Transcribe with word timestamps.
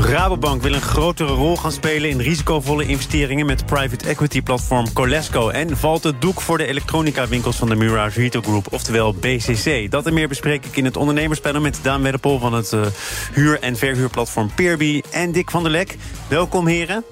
Rabobank 0.00 0.62
wil 0.62 0.72
een 0.72 0.80
grotere 0.80 1.32
rol 1.32 1.56
gaan 1.56 1.72
spelen 1.72 2.10
in 2.10 2.20
risicovolle 2.20 2.86
investeringen 2.86 3.46
met 3.46 3.66
private 3.66 4.06
equity 4.06 4.42
platform 4.42 4.92
Colesco. 4.92 5.48
En 5.48 5.76
valt 5.76 6.04
het 6.04 6.20
doek 6.20 6.40
voor 6.40 6.58
de 6.58 6.66
elektronica 6.66 7.28
winkels 7.28 7.56
van 7.56 7.68
de 7.68 7.74
Mirage 7.74 8.20
Retail 8.20 8.44
Group, 8.44 8.72
oftewel 8.72 9.14
BCC. 9.14 9.90
Dat 9.90 10.06
en 10.06 10.14
meer 10.14 10.28
bespreek 10.28 10.64
ik 10.64 10.76
in 10.76 10.84
het 10.84 10.96
ondernemerspanel 10.96 11.60
met 11.60 11.78
Daan 11.82 12.02
Wedderpol 12.02 12.38
van 12.38 12.52
het 12.52 12.72
uh, 12.72 12.86
huur- 13.32 13.60
en 13.60 13.76
verhuurplatform 13.76 14.50
Peerby 14.54 15.02
en 15.10 15.32
Dick 15.32 15.50
van 15.50 15.62
der 15.62 15.72
Lek. 15.72 15.96
Welkom 16.28 16.66
heren. 16.66 17.04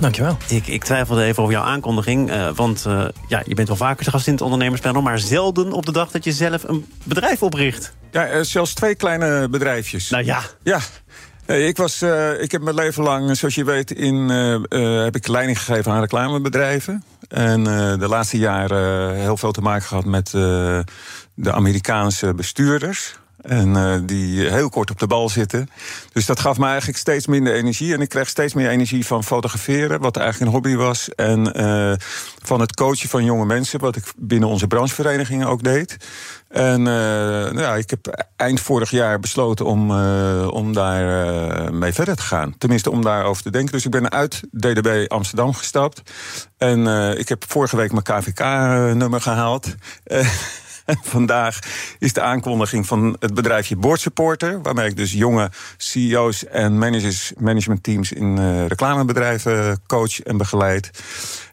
Dankjewel. 0.00 0.36
Ik, 0.48 0.66
ik 0.66 0.84
twijfelde 0.84 1.24
even 1.24 1.42
over 1.42 1.54
jouw 1.54 1.64
aankondiging. 1.64 2.30
Uh, 2.30 2.48
want 2.54 2.84
uh, 2.88 3.04
ja, 3.28 3.42
je 3.46 3.54
bent 3.54 3.68
wel 3.68 3.76
vaker 3.76 4.04
te 4.04 4.10
gast 4.10 4.26
in 4.26 4.32
het 4.32 4.42
ondernemerspanel... 4.42 5.02
maar 5.02 5.18
zelden 5.18 5.72
op 5.72 5.86
de 5.86 5.92
dag 5.92 6.10
dat 6.10 6.24
je 6.24 6.32
zelf 6.32 6.62
een 6.62 6.86
bedrijf 7.02 7.42
opricht. 7.42 7.94
Ja, 8.10 8.32
uh, 8.32 8.42
zelfs 8.42 8.74
twee 8.74 8.94
kleine 8.94 9.48
bedrijfjes. 9.48 10.08
Nou 10.08 10.24
ja. 10.24 10.42
Ja. 10.62 10.80
Ik, 11.46 11.76
was, 11.76 12.02
uh, 12.02 12.42
ik 12.42 12.52
heb 12.52 12.62
mijn 12.62 12.74
leven 12.74 13.02
lang, 13.02 13.36
zoals 13.36 13.54
je 13.54 13.64
weet, 13.64 13.90
in, 13.90 14.30
uh, 14.30 14.58
uh, 14.68 15.04
heb 15.04 15.16
ik 15.16 15.26
leiding 15.26 15.58
gegeven 15.58 15.92
aan 15.92 16.00
reclamebedrijven. 16.00 17.04
En 17.28 17.64
de 17.98 18.08
laatste 18.08 18.38
jaren 18.38 19.14
heel 19.14 19.36
veel 19.36 19.52
te 19.52 19.60
maken 19.60 19.86
gehad 19.86 20.04
met 20.04 20.30
de 21.34 21.52
Amerikaanse 21.52 22.34
bestuurders. 22.34 23.18
En 23.42 23.76
uh, 23.76 23.96
die 24.04 24.50
heel 24.50 24.68
kort 24.68 24.90
op 24.90 24.98
de 24.98 25.06
bal 25.06 25.28
zitten. 25.28 25.70
Dus 26.12 26.26
dat 26.26 26.40
gaf 26.40 26.58
me 26.58 26.66
eigenlijk 26.66 26.98
steeds 26.98 27.26
minder 27.26 27.54
energie. 27.54 27.94
En 27.94 28.00
ik 28.00 28.08
kreeg 28.08 28.28
steeds 28.28 28.54
meer 28.54 28.68
energie 28.68 29.06
van 29.06 29.24
fotograferen, 29.24 30.00
wat 30.00 30.16
eigenlijk 30.16 30.46
een 30.46 30.56
hobby 30.56 30.74
was. 30.76 31.08
En 31.14 31.60
uh, 31.60 31.92
van 32.42 32.60
het 32.60 32.74
coachen 32.74 33.08
van 33.08 33.24
jonge 33.24 33.46
mensen, 33.46 33.80
wat 33.80 33.96
ik 33.96 34.12
binnen 34.16 34.48
onze 34.48 34.66
brancheverenigingen 34.66 35.46
ook 35.46 35.62
deed. 35.62 35.96
En 36.48 36.80
uh, 36.80 36.86
nou 36.86 37.60
ja, 37.60 37.74
ik 37.74 37.90
heb 37.90 38.26
eind 38.36 38.60
vorig 38.60 38.90
jaar 38.90 39.20
besloten 39.20 39.66
om, 39.66 39.90
om 40.48 40.72
daar 40.72 41.74
mee 41.74 41.92
verder 41.92 42.16
te 42.16 42.22
gaan. 42.22 42.54
Tenminste, 42.58 42.90
om 42.90 43.02
daarover 43.02 43.42
te 43.42 43.50
denken. 43.50 43.72
Dus 43.72 43.84
ik 43.84 43.90
ben 43.90 44.10
uit 44.10 44.42
DDB 44.50 45.04
Amsterdam 45.08 45.54
gestapt. 45.54 46.02
En 46.58 46.86
ik 47.18 47.28
heb 47.28 47.44
vorige 47.48 47.76
week 47.76 47.92
mijn 47.92 48.04
KVK-nummer 48.04 49.20
gehaald. 49.20 49.74
Vandaag 51.02 51.58
is 51.98 52.12
de 52.12 52.20
aankondiging 52.20 52.86
van 52.86 53.16
het 53.20 53.34
bedrijfje 53.34 53.76
Board 53.76 54.00
Supporter, 54.00 54.62
waarmee 54.62 54.88
ik 54.88 54.96
dus 54.96 55.12
jonge 55.12 55.50
CEO's 55.76 56.44
en 56.44 56.78
managers, 56.78 57.32
managementteams 57.38 58.12
in 58.12 58.36
uh, 58.36 58.66
reclamebedrijven 58.66 59.80
coach 59.86 60.22
en 60.22 60.36
begeleid. 60.36 60.90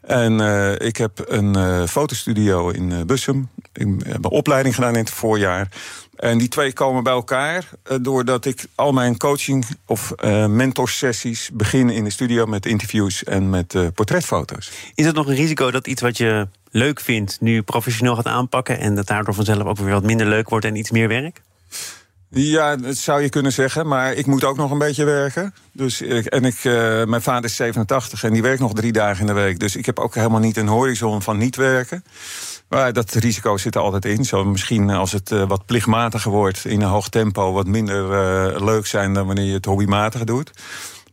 En 0.00 0.40
uh, 0.40 0.72
ik 0.78 0.96
heb 0.96 1.24
een 1.26 1.56
uh, 1.58 1.86
fotostudio 1.86 2.68
in 2.68 3.06
Bussum. 3.06 3.48
Ik 3.72 3.86
heb 4.04 4.24
een 4.24 4.30
opleiding 4.30 4.74
gedaan 4.74 4.92
in 4.92 4.98
het 4.98 5.10
voorjaar. 5.10 5.68
En 6.16 6.38
die 6.38 6.48
twee 6.48 6.72
komen 6.72 7.02
bij 7.02 7.12
elkaar 7.12 7.68
uh, 7.90 7.98
doordat 8.00 8.44
ik 8.44 8.66
al 8.74 8.92
mijn 8.92 9.16
coaching 9.16 9.64
of 9.86 10.12
uh, 10.24 10.46
mentorsessies 10.46 11.50
begin 11.52 11.90
in 11.90 12.04
de 12.04 12.10
studio 12.10 12.46
met 12.46 12.66
interviews 12.66 13.24
en 13.24 13.50
met 13.50 13.74
uh, 13.74 13.86
portretfoto's. 13.94 14.70
Is 14.94 15.06
het 15.06 15.14
nog 15.14 15.26
een 15.26 15.34
risico 15.34 15.70
dat 15.70 15.86
iets 15.86 16.02
wat 16.02 16.16
je 16.16 16.48
leuk 16.70 17.00
vindt 17.00 17.40
nu 17.40 17.62
professioneel 17.62 18.16
gaat 18.16 18.26
aanpakken 18.26 18.78
en 18.78 18.94
dat 18.94 19.06
daardoor 19.06 19.34
vanzelf 19.34 19.62
ook 19.62 19.78
weer 19.78 19.92
wat 19.92 20.02
minder 20.02 20.26
leuk 20.26 20.48
wordt 20.48 20.64
en 20.64 20.76
iets 20.76 20.90
meer 20.90 21.08
werk? 21.08 21.40
Ja, 22.34 22.76
dat 22.76 22.96
zou 22.96 23.22
je 23.22 23.28
kunnen 23.28 23.52
zeggen, 23.52 23.86
maar 23.86 24.12
ik 24.12 24.26
moet 24.26 24.44
ook 24.44 24.56
nog 24.56 24.70
een 24.70 24.78
beetje 24.78 25.04
werken. 25.04 25.54
Dus, 25.72 26.00
en 26.02 26.44
ik, 26.44 26.64
uh, 26.64 27.04
mijn 27.04 27.22
vader 27.22 27.44
is 27.44 27.56
87 27.56 28.24
en 28.24 28.32
die 28.32 28.42
werkt 28.42 28.60
nog 28.60 28.72
drie 28.72 28.92
dagen 28.92 29.20
in 29.20 29.26
de 29.26 29.32
week. 29.32 29.58
Dus 29.58 29.76
ik 29.76 29.86
heb 29.86 29.98
ook 29.98 30.14
helemaal 30.14 30.40
niet 30.40 30.56
een 30.56 30.68
horizon 30.68 31.22
van 31.22 31.38
niet 31.38 31.56
werken. 31.56 32.04
Maar 32.68 32.92
dat 32.92 33.12
risico 33.12 33.56
zit 33.56 33.74
er 33.74 33.80
altijd 33.80 34.04
in. 34.04 34.24
Zo 34.24 34.44
misschien 34.44 34.90
als 34.90 35.12
het 35.12 35.30
uh, 35.30 35.48
wat 35.48 35.66
plichtmatiger 35.66 36.30
wordt 36.30 36.64
in 36.64 36.80
een 36.80 36.88
hoog 36.88 37.08
tempo... 37.08 37.52
wat 37.52 37.66
minder 37.66 38.04
uh, 38.04 38.60
leuk 38.64 38.86
zijn 38.86 39.14
dan 39.14 39.26
wanneer 39.26 39.44
je 39.44 39.52
het 39.52 39.64
hobbymatig 39.64 40.24
doet. 40.24 40.50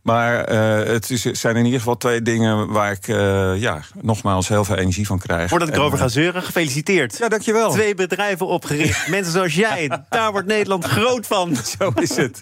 Maar 0.02 0.52
uh, 0.52 0.86
het 0.92 1.10
is, 1.10 1.22
zijn 1.22 1.56
in 1.56 1.64
ieder 1.64 1.78
geval 1.78 1.96
twee 1.96 2.22
dingen 2.22 2.68
waar 2.68 2.92
ik 2.92 3.08
uh, 3.08 3.60
ja, 3.60 3.80
nogmaals 4.00 4.48
heel 4.48 4.64
veel 4.64 4.76
energie 4.76 5.06
van 5.06 5.18
krijg. 5.18 5.48
Voordat 5.48 5.68
ik 5.68 5.74
erover 5.74 5.98
ga 5.98 6.08
zeuren, 6.08 6.42
gefeliciteerd. 6.42 7.18
Ja, 7.18 7.28
dankjewel. 7.28 7.70
Twee 7.70 7.94
bedrijven 7.94 8.46
opgericht. 8.46 9.08
Mensen 9.16 9.32
zoals 9.32 9.54
jij. 9.54 10.04
Daar 10.08 10.32
wordt 10.32 10.46
Nederland 10.46 10.84
groot 10.84 11.26
van. 11.26 11.56
Zo 11.78 11.92
is 11.94 12.16
het. 12.16 12.40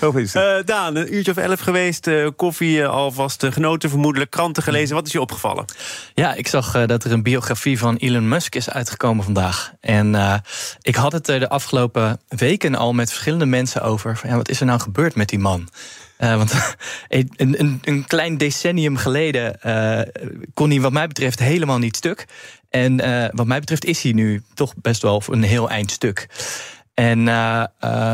Zo 0.00 0.10
is 0.10 0.34
het. 0.34 0.42
Uh, 0.42 0.64
Daan, 0.64 0.96
een 0.96 1.14
uurtje 1.14 1.30
of 1.30 1.36
elf 1.36 1.60
geweest. 1.60 2.10
koffie 2.36 2.86
alvast 2.86 3.46
genoten, 3.50 3.90
vermoedelijk. 3.90 4.30
Kranten 4.30 4.62
gelezen. 4.62 4.94
Wat 4.94 5.06
is 5.06 5.12
je 5.12 5.20
opgevallen? 5.20 5.64
Ja, 6.14 6.34
ik 6.34 6.48
zag 6.48 6.86
dat 6.86 7.04
er 7.04 7.12
een 7.12 7.22
biografie 7.22 7.78
van 7.78 7.96
Elon 7.96 8.28
Musk 8.28 8.54
is 8.54 8.70
uitgekomen 8.70 9.24
vandaag. 9.24 9.72
En 9.88 10.42
ik 10.80 10.94
had 10.94 11.12
het 11.12 11.24
de 11.24 11.48
afgelopen 11.48 12.20
weken 12.28 12.74
al 12.74 12.92
met 12.92 13.08
verschillende 13.08 13.46
mensen 13.46 13.82
over. 13.82 14.16
Van, 14.16 14.30
ja, 14.30 14.36
wat 14.36 14.48
is 14.48 14.60
er 14.60 14.66
nou 14.66 14.80
gebeurd 14.80 15.14
met 15.14 15.28
die 15.28 15.38
man? 15.38 15.68
Uh, 16.18 16.36
want 16.36 16.54
een, 17.08 17.30
een, 17.36 17.78
een, 17.82 18.06
klein 18.06 18.38
decennium 18.38 18.96
geleden 18.96 19.58
uh, 19.66 20.00
kon 20.54 20.70
hij 20.70 20.80
wat 20.80 20.92
mij 20.92 21.06
betreft 21.06 21.38
helemaal 21.38 21.78
niet 21.78 21.96
stuk. 21.96 22.26
En 22.70 22.96
wat 23.34 23.46
mij 23.46 23.60
betreft 23.60 23.84
is 23.84 24.02
hij 24.02 24.12
nu 24.12 24.42
toch 24.54 24.74
best 24.76 25.02
wel 25.02 25.22
een 25.26 25.42
heel 25.42 25.70
eind 25.70 25.90
stuk. 25.90 26.28
En 26.94 27.20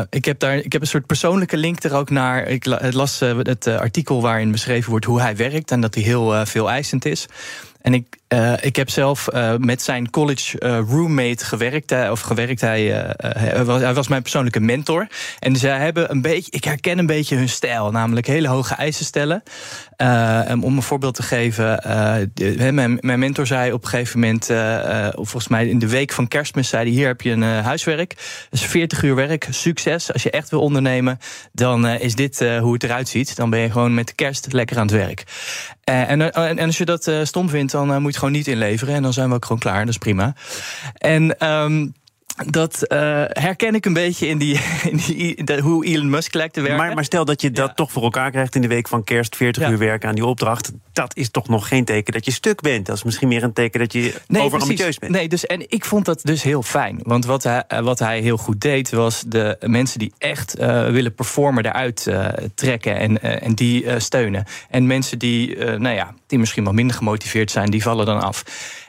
ik, 0.09 0.25
heb 0.25 0.39
daar, 0.39 0.55
ik 0.55 0.71
heb 0.71 0.81
een 0.81 0.87
soort 0.87 1.05
persoonlijke 1.05 1.57
link 1.57 1.83
er 1.83 1.95
ook 1.95 2.09
naar. 2.09 2.47
Ik 2.47 2.65
las 2.93 3.19
het 3.19 3.67
artikel 3.67 4.21
waarin 4.21 4.51
beschreven 4.51 4.89
wordt 4.89 5.05
hoe 5.05 5.21
hij 5.21 5.35
werkt 5.35 5.71
en 5.71 5.81
dat 5.81 5.95
hij 5.95 6.03
heel 6.03 6.45
veel 6.45 6.69
eisend 6.69 7.05
is. 7.05 7.25
En 7.81 7.93
ik, 7.93 8.17
uh, 8.35 8.53
ik 8.61 8.75
heb 8.75 8.89
zelf 8.89 9.27
uh, 9.33 9.53
met 9.57 9.81
zijn 9.81 10.09
college 10.09 10.59
uh, 10.59 10.79
roommate 10.89 11.45
gewerkt. 11.45 11.91
of 12.09 12.19
gewerkt. 12.19 12.61
Hij, 12.61 13.15
was, 13.63 13.81
hij, 13.81 13.93
was, 13.93 14.07
mijn 14.07 14.21
persoonlijke 14.21 14.59
mentor. 14.59 15.07
En 15.39 15.55
zij 15.55 15.77
hebben 15.77 16.11
een 16.11 16.21
beetje. 16.21 16.51
Ik 16.51 16.63
herken 16.63 16.97
een 16.97 17.05
beetje 17.05 17.35
hun 17.35 17.49
stijl. 17.49 17.91
Namelijk 17.91 18.27
hele 18.27 18.47
hoge 18.47 18.75
eisen 18.75 19.05
stellen. 19.05 19.43
om 20.61 20.75
een 20.75 20.81
voorbeeld 20.81 21.15
te 21.15 21.23
geven. 21.23 21.79
Mijn, 22.73 22.97
mijn, 23.01 23.19
mentor 23.19 23.47
zei 23.47 23.71
op 23.71 23.83
een 23.83 23.89
gegeven 23.89 24.19
moment. 24.19 24.49
of 25.15 25.29
volgens 25.29 25.47
mij 25.47 25.67
in 25.67 25.79
de 25.79 25.87
week 25.87 26.11
van 26.11 26.27
kerstmis. 26.27 26.69
zei 26.69 26.83
hij: 26.83 26.91
Hier 26.91 27.07
heb 27.07 27.21
je 27.21 27.31
een 27.31 27.43
huiswerk. 27.43 28.15
Dat 28.49 28.59
is 28.59 28.65
40 28.65 29.03
uur 29.03 29.15
werk. 29.15 29.47
Succes. 29.49 30.13
Als 30.13 30.23
je 30.23 30.31
echt 30.31 30.49
wil 30.49 30.61
ondernemen. 30.61 31.19
Dan 31.51 31.87
is 31.87 32.15
dit 32.15 32.39
hoe 32.59 32.73
het 32.73 32.83
eruit 32.83 33.07
ziet. 33.07 33.35
Dan 33.35 33.49
ben 33.49 33.59
je 33.59 33.71
gewoon 33.71 33.93
met 33.93 34.07
de 34.07 34.13
kerst 34.13 34.53
lekker 34.53 34.77
aan 34.77 34.87
het 34.87 34.95
werk. 34.95 35.23
En, 35.83 36.33
en, 36.33 36.59
als 36.59 36.77
je 36.77 36.85
dat 36.85 37.11
stom 37.23 37.49
vindt. 37.49 37.71
dan 37.71 37.87
moet 37.87 38.01
je 38.01 38.07
het 38.07 38.17
niet 38.31 38.47
inleveren. 38.47 38.95
En 38.95 39.01
dan 39.01 39.13
zijn 39.13 39.29
we 39.29 39.35
ook 39.35 39.45
gewoon 39.45 39.61
klaar. 39.61 39.79
Dat 39.79 39.89
is 39.89 39.97
prima. 39.97 40.35
En. 40.93 41.47
Um, 41.47 41.93
dat 42.35 42.85
uh, 42.87 42.97
herken 43.27 43.75
ik 43.75 43.85
een 43.85 43.93
beetje 43.93 44.27
in, 44.27 44.37
die, 44.37 44.59
in 44.91 44.97
die, 44.97 45.43
de, 45.43 45.59
hoe 45.59 45.85
Elon 45.85 46.09
Musk 46.09 46.33
lijkt 46.33 46.53
te 46.53 46.61
werken. 46.61 46.77
Maar, 46.77 46.93
maar 46.95 47.03
stel 47.03 47.25
dat 47.25 47.41
je 47.41 47.51
dat 47.51 47.67
ja. 47.67 47.73
toch 47.73 47.91
voor 47.91 48.03
elkaar 48.03 48.31
krijgt 48.31 48.55
in 48.55 48.61
de 48.61 48.67
week 48.67 48.87
van 48.87 49.03
kerst, 49.03 49.35
40 49.35 49.63
ja. 49.63 49.69
uur 49.69 49.77
werken 49.77 50.09
aan 50.09 50.15
die 50.15 50.25
opdracht. 50.25 50.71
Dat 50.93 51.15
is 51.15 51.29
toch 51.29 51.47
nog 51.47 51.67
geen 51.67 51.85
teken 51.85 52.13
dat 52.13 52.25
je 52.25 52.31
stuk 52.31 52.61
bent. 52.61 52.85
Dat 52.85 52.95
is 52.95 53.03
misschien 53.03 53.27
meer 53.27 53.43
een 53.43 53.53
teken 53.53 53.79
dat 53.79 53.93
je 53.93 54.13
nee, 54.27 54.41
overambitieus 54.41 54.97
bent. 54.97 55.11
Nee, 55.11 55.27
dus, 55.27 55.45
en 55.45 55.71
ik 55.71 55.85
vond 55.85 56.05
dat 56.05 56.19
dus 56.23 56.43
heel 56.43 56.63
fijn. 56.63 56.99
Want 57.03 57.25
wat 57.25 57.43
hij, 57.43 57.63
wat 57.67 57.99
hij 57.99 58.19
heel 58.19 58.37
goed 58.37 58.61
deed, 58.61 58.89
was 58.89 59.23
de 59.27 59.57
mensen 59.59 59.99
die 59.99 60.13
echt 60.17 60.59
uh, 60.59 60.89
willen 60.89 61.15
performen 61.15 61.65
eruit 61.65 62.05
uh, 62.09 62.27
trekken 62.55 62.97
en, 62.97 63.41
en 63.41 63.53
die 63.53 63.99
steunen. 63.99 64.45
En 64.69 64.87
mensen 64.87 65.19
die, 65.19 65.57
nou 65.57 65.95
ja, 65.95 66.13
die 66.27 66.39
misschien 66.39 66.63
wat 66.63 66.73
minder 66.73 66.95
gemotiveerd 66.95 67.51
zijn, 67.51 67.69
die 67.69 67.81
vallen 67.81 68.05
dan 68.05 68.21
af. 68.21 68.43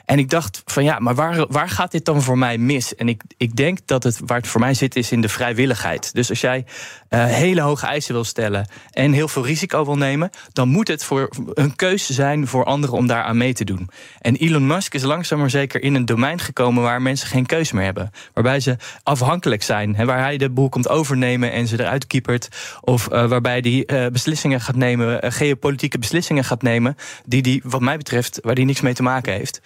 En 0.07 0.19
ik 0.19 0.29
dacht 0.29 0.61
van 0.65 0.83
ja, 0.83 0.99
maar 0.99 1.15
waar, 1.15 1.45
waar 1.49 1.69
gaat 1.69 1.91
dit 1.91 2.05
dan 2.05 2.21
voor 2.21 2.37
mij 2.37 2.57
mis? 2.57 2.95
En 2.95 3.09
ik, 3.09 3.23
ik 3.37 3.55
denk 3.55 3.79
dat 3.85 4.03
het 4.03 4.19
waar 4.25 4.37
het 4.37 4.47
voor 4.47 4.59
mij 4.59 4.73
zit, 4.73 4.95
is 4.95 5.11
in 5.11 5.21
de 5.21 5.29
vrijwilligheid. 5.29 6.13
Dus 6.13 6.29
als 6.29 6.41
jij 6.41 6.65
uh, 7.09 7.25
hele 7.25 7.61
hoge 7.61 7.85
eisen 7.85 8.13
wil 8.13 8.23
stellen 8.23 8.67
en 8.91 9.11
heel 9.11 9.27
veel 9.27 9.45
risico 9.45 9.85
wil 9.85 9.97
nemen, 9.97 10.29
dan 10.53 10.69
moet 10.69 10.87
het 10.87 11.03
voor 11.03 11.29
een 11.53 11.75
keuze 11.75 12.13
zijn 12.13 12.47
voor 12.47 12.65
anderen 12.65 12.95
om 12.95 13.07
daar 13.07 13.23
aan 13.23 13.37
mee 13.37 13.53
te 13.53 13.63
doen. 13.63 13.89
En 14.21 14.35
Elon 14.35 14.67
Musk 14.67 14.93
is 14.93 15.03
langzaam 15.03 15.39
maar 15.39 15.49
zeker 15.49 15.81
in 15.81 15.95
een 15.95 16.05
domein 16.05 16.39
gekomen 16.39 16.83
waar 16.83 17.01
mensen 17.01 17.27
geen 17.27 17.45
keuze 17.45 17.75
meer 17.75 17.83
hebben. 17.83 18.11
Waarbij 18.33 18.59
ze 18.59 18.75
afhankelijk 19.03 19.63
zijn. 19.63 19.95
Hè, 19.95 20.05
waar 20.05 20.19
hij 20.19 20.37
de 20.37 20.49
boel 20.49 20.69
komt 20.69 20.89
overnemen 20.89 21.51
en 21.51 21.67
ze 21.67 21.79
eruit 21.79 22.07
kiepert. 22.07 22.47
Of 22.81 23.11
uh, 23.11 23.27
waarbij 23.27 23.59
hij 23.59 24.03
uh, 24.03 24.11
beslissingen 24.11 24.61
gaat 24.61 24.75
nemen, 24.75 25.31
geopolitieke 25.31 25.99
beslissingen 25.99 26.43
gaat 26.43 26.61
nemen, 26.61 26.95
die 27.25 27.41
die, 27.41 27.61
wat 27.63 27.81
mij 27.81 27.97
betreft, 27.97 28.39
waar 28.41 28.55
hij 28.55 28.63
niks 28.63 28.81
mee 28.81 28.93
te 28.93 29.03
maken 29.03 29.33
heeft. 29.33 29.61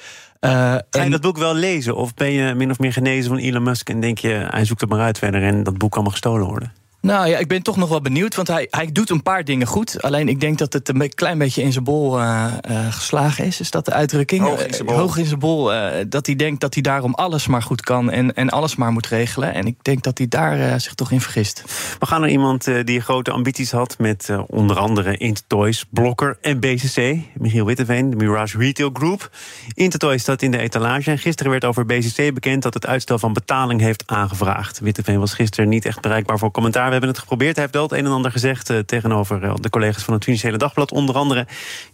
Uh, 0.45 0.51
Ga 0.51 0.83
je 0.89 0.99
en... 0.99 1.11
dat 1.11 1.21
boek 1.21 1.37
wel 1.37 1.53
lezen? 1.53 1.95
Of 1.95 2.13
ben 2.13 2.31
je 2.31 2.53
min 2.53 2.71
of 2.71 2.79
meer 2.79 2.93
genezen 2.93 3.29
van 3.29 3.39
Elon 3.39 3.63
Musk 3.63 3.89
en 3.89 3.99
denk 3.99 4.17
je, 4.17 4.47
hij 4.49 4.65
zoekt 4.65 4.81
het 4.81 4.89
maar 4.89 4.99
uit 4.99 5.17
verder 5.17 5.43
en 5.43 5.63
dat 5.63 5.77
boek 5.77 5.91
kan 5.91 6.03
maar 6.03 6.11
gestolen 6.11 6.47
worden? 6.47 6.73
Nou 7.01 7.27
ja, 7.27 7.37
ik 7.37 7.47
ben 7.47 7.63
toch 7.63 7.77
nog 7.77 7.89
wel 7.89 8.01
benieuwd, 8.01 8.35
want 8.35 8.47
hij, 8.47 8.67
hij 8.69 8.89
doet 8.91 9.09
een 9.09 9.23
paar 9.23 9.43
dingen 9.43 9.67
goed. 9.67 10.01
Alleen 10.01 10.27
ik 10.27 10.39
denk 10.39 10.57
dat 10.57 10.73
het 10.73 10.89
een 10.89 11.13
klein 11.13 11.37
beetje 11.37 11.61
in 11.61 11.71
zijn 11.71 11.83
bol 11.83 12.19
uh, 12.19 12.53
uh, 12.69 12.93
geslagen 12.93 13.45
is. 13.45 13.59
Is 13.59 13.71
dat 13.71 13.85
de 13.85 13.91
uitdrukking? 13.91 14.41
Hoog 14.43 14.65
in 14.65 14.73
zijn 14.73 14.85
bol. 14.87 14.97
Hoog 14.97 15.17
in 15.17 15.25
zijn 15.25 15.39
bol. 15.39 15.73
Uh, 15.73 15.89
dat 16.07 16.25
hij 16.25 16.35
denkt 16.35 16.61
dat 16.61 16.73
hij 16.73 16.83
daarom 16.83 17.13
alles 17.13 17.47
maar 17.47 17.61
goed 17.61 17.81
kan 17.81 18.11
en, 18.11 18.33
en 18.33 18.49
alles 18.49 18.75
maar 18.75 18.91
moet 18.91 19.07
regelen. 19.07 19.53
En 19.53 19.65
ik 19.65 19.75
denk 19.81 20.03
dat 20.03 20.17
hij 20.17 20.27
daar 20.27 20.79
zich 20.79 20.93
toch 20.93 21.11
in 21.11 21.21
vergist. 21.21 21.63
We 21.99 22.05
gaan 22.05 22.21
naar 22.21 22.29
iemand 22.29 22.67
die 22.83 23.01
grote 23.01 23.31
ambities 23.31 23.71
had 23.71 23.95
met 23.97 24.29
onder 24.47 24.77
andere 24.77 25.17
Intertoys, 25.17 25.85
Blokker 25.89 26.37
en 26.41 26.59
BCC. 26.59 27.17
Michiel 27.33 27.65
Witteveen, 27.65 28.09
de 28.09 28.15
Mirage 28.15 28.57
Retail 28.57 28.89
Group. 28.93 29.29
Intertoys 29.73 30.21
staat 30.21 30.41
in 30.41 30.51
de 30.51 30.57
etalage 30.57 31.11
en 31.11 31.17
gisteren 31.17 31.51
werd 31.51 31.65
over 31.65 31.85
BCC 31.85 32.33
bekend 32.33 32.63
dat 32.63 32.73
het 32.73 32.85
uitstel 32.85 33.19
van 33.19 33.33
betaling 33.33 33.81
heeft 33.81 34.03
aangevraagd. 34.05 34.79
Witteveen 34.79 35.19
was 35.19 35.33
gisteren 35.33 35.69
niet 35.69 35.85
echt 35.85 36.01
bereikbaar 36.01 36.37
voor 36.37 36.51
commentaar 36.51 36.90
we 36.91 36.97
hebben 36.97 37.09
het 37.09 37.29
geprobeerd. 37.29 37.55
Hij 37.55 37.63
heeft 37.63 37.75
wel 37.75 37.83
het 37.83 37.91
een 37.91 38.05
en 38.05 38.11
ander 38.11 38.31
gezegd 38.31 38.69
uh, 38.69 38.79
tegenover 38.79 39.43
uh, 39.43 39.53
de 39.55 39.69
collega's 39.69 40.03
van 40.03 40.13
het 40.13 40.23
Financiële 40.23 40.57
Dagblad. 40.57 40.91
Onder 40.91 41.15
andere, 41.15 41.39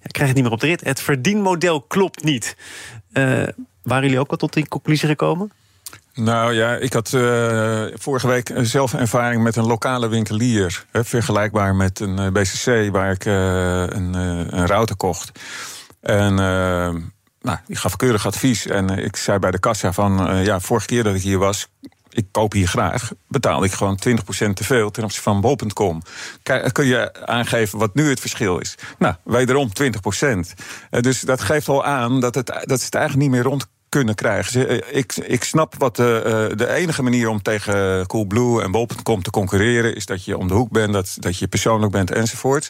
ik 0.01 0.11
krijg 0.11 0.27
het 0.27 0.35
niet 0.35 0.43
meer 0.43 0.53
op 0.53 0.59
de 0.59 0.67
rit. 0.67 0.83
Het 0.83 1.01
verdienmodel 1.01 1.81
klopt 1.81 2.23
niet. 2.23 2.55
Uh, 3.13 3.43
waren 3.83 4.03
jullie 4.03 4.19
ook 4.19 4.31
al 4.31 4.37
tot 4.37 4.53
die 4.53 4.67
conclusie 4.67 5.07
gekomen? 5.07 5.51
Nou 6.13 6.53
ja, 6.53 6.75
ik 6.75 6.93
had 6.93 7.09
vorige 7.93 8.27
week 8.27 8.51
zelf 8.55 8.93
ervaring 8.93 9.43
met 9.43 9.55
een 9.55 9.65
lokale 9.65 10.07
winkelier. 10.07 10.85
Hè, 10.91 11.03
vergelijkbaar 11.03 11.75
met 11.75 11.99
een 11.99 12.33
BCC 12.33 12.91
waar 12.91 13.11
ik 13.11 13.25
een, 13.25 14.13
een 14.13 14.67
router 14.67 14.95
kocht. 14.95 15.31
En 16.01 16.35
nou, 17.41 17.57
die 17.67 17.75
gaf 17.75 17.95
keurig 17.95 18.25
advies. 18.25 18.67
En 18.67 18.89
ik 18.89 19.15
zei 19.15 19.39
bij 19.39 19.51
de 19.51 19.59
kassa 19.59 19.93
van, 19.93 20.43
ja, 20.43 20.59
vorige 20.59 20.85
keer 20.85 21.03
dat 21.03 21.15
ik 21.15 21.21
hier 21.21 21.37
was 21.37 21.67
ik 22.17 22.27
koop 22.31 22.53
hier 22.53 22.67
graag, 22.67 23.11
betaal 23.27 23.63
ik 23.63 23.71
gewoon 23.71 23.99
20% 24.09 24.53
te 24.53 24.63
veel 24.63 24.91
ten 24.91 25.03
opzichte 25.03 25.29
van 25.29 25.41
bol.com. 25.41 26.01
Kun 26.71 26.85
je 26.85 27.25
aangeven 27.25 27.79
wat 27.79 27.95
nu 27.95 28.09
het 28.09 28.19
verschil 28.19 28.57
is? 28.57 28.75
Nou, 28.97 29.15
wederom 29.23 29.69
20%. 29.69 30.53
Eh, 30.89 31.01
dus 31.01 31.19
dat 31.19 31.41
geeft 31.41 31.69
al 31.69 31.85
aan 31.85 32.19
dat, 32.19 32.35
het, 32.35 32.45
dat 32.45 32.83
het 32.83 32.95
eigenlijk 32.95 33.23
niet 33.23 33.31
meer 33.31 33.49
rond 33.49 33.67
kunnen 33.89 34.15
krijgen. 34.15 34.67
Eh, 34.67 34.97
ik, 34.97 35.15
ik 35.15 35.43
snap 35.43 35.75
wat 35.77 35.95
de, 35.95 36.21
eh, 36.25 36.57
de 36.57 36.73
enige 36.73 37.03
manier 37.03 37.27
om 37.27 37.41
tegen 37.41 38.07
Coolblue 38.07 38.61
en 38.61 38.71
Bol.com 38.71 39.23
te 39.23 39.29
concurreren 39.29 39.95
is 39.95 40.05
dat 40.05 40.25
je 40.25 40.37
om 40.37 40.47
de 40.47 40.53
hoek 40.53 40.71
bent, 40.71 40.93
dat, 40.93 41.17
dat 41.19 41.37
je 41.37 41.47
persoonlijk 41.47 41.91
bent 41.91 42.11
enzovoort. 42.11 42.69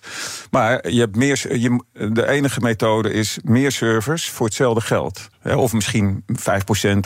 Maar 0.51 0.89
je 0.89 0.99
hebt 0.99 1.15
meer, 1.15 1.57
je, 1.57 1.83
de 2.13 2.27
enige 2.27 2.59
methode 2.59 3.13
is 3.13 3.39
meer 3.44 3.71
servers 3.71 4.29
voor 4.29 4.45
hetzelfde 4.45 4.81
geld. 4.81 5.27
Of 5.55 5.73
misschien 5.73 6.23
5% 6.31 6.33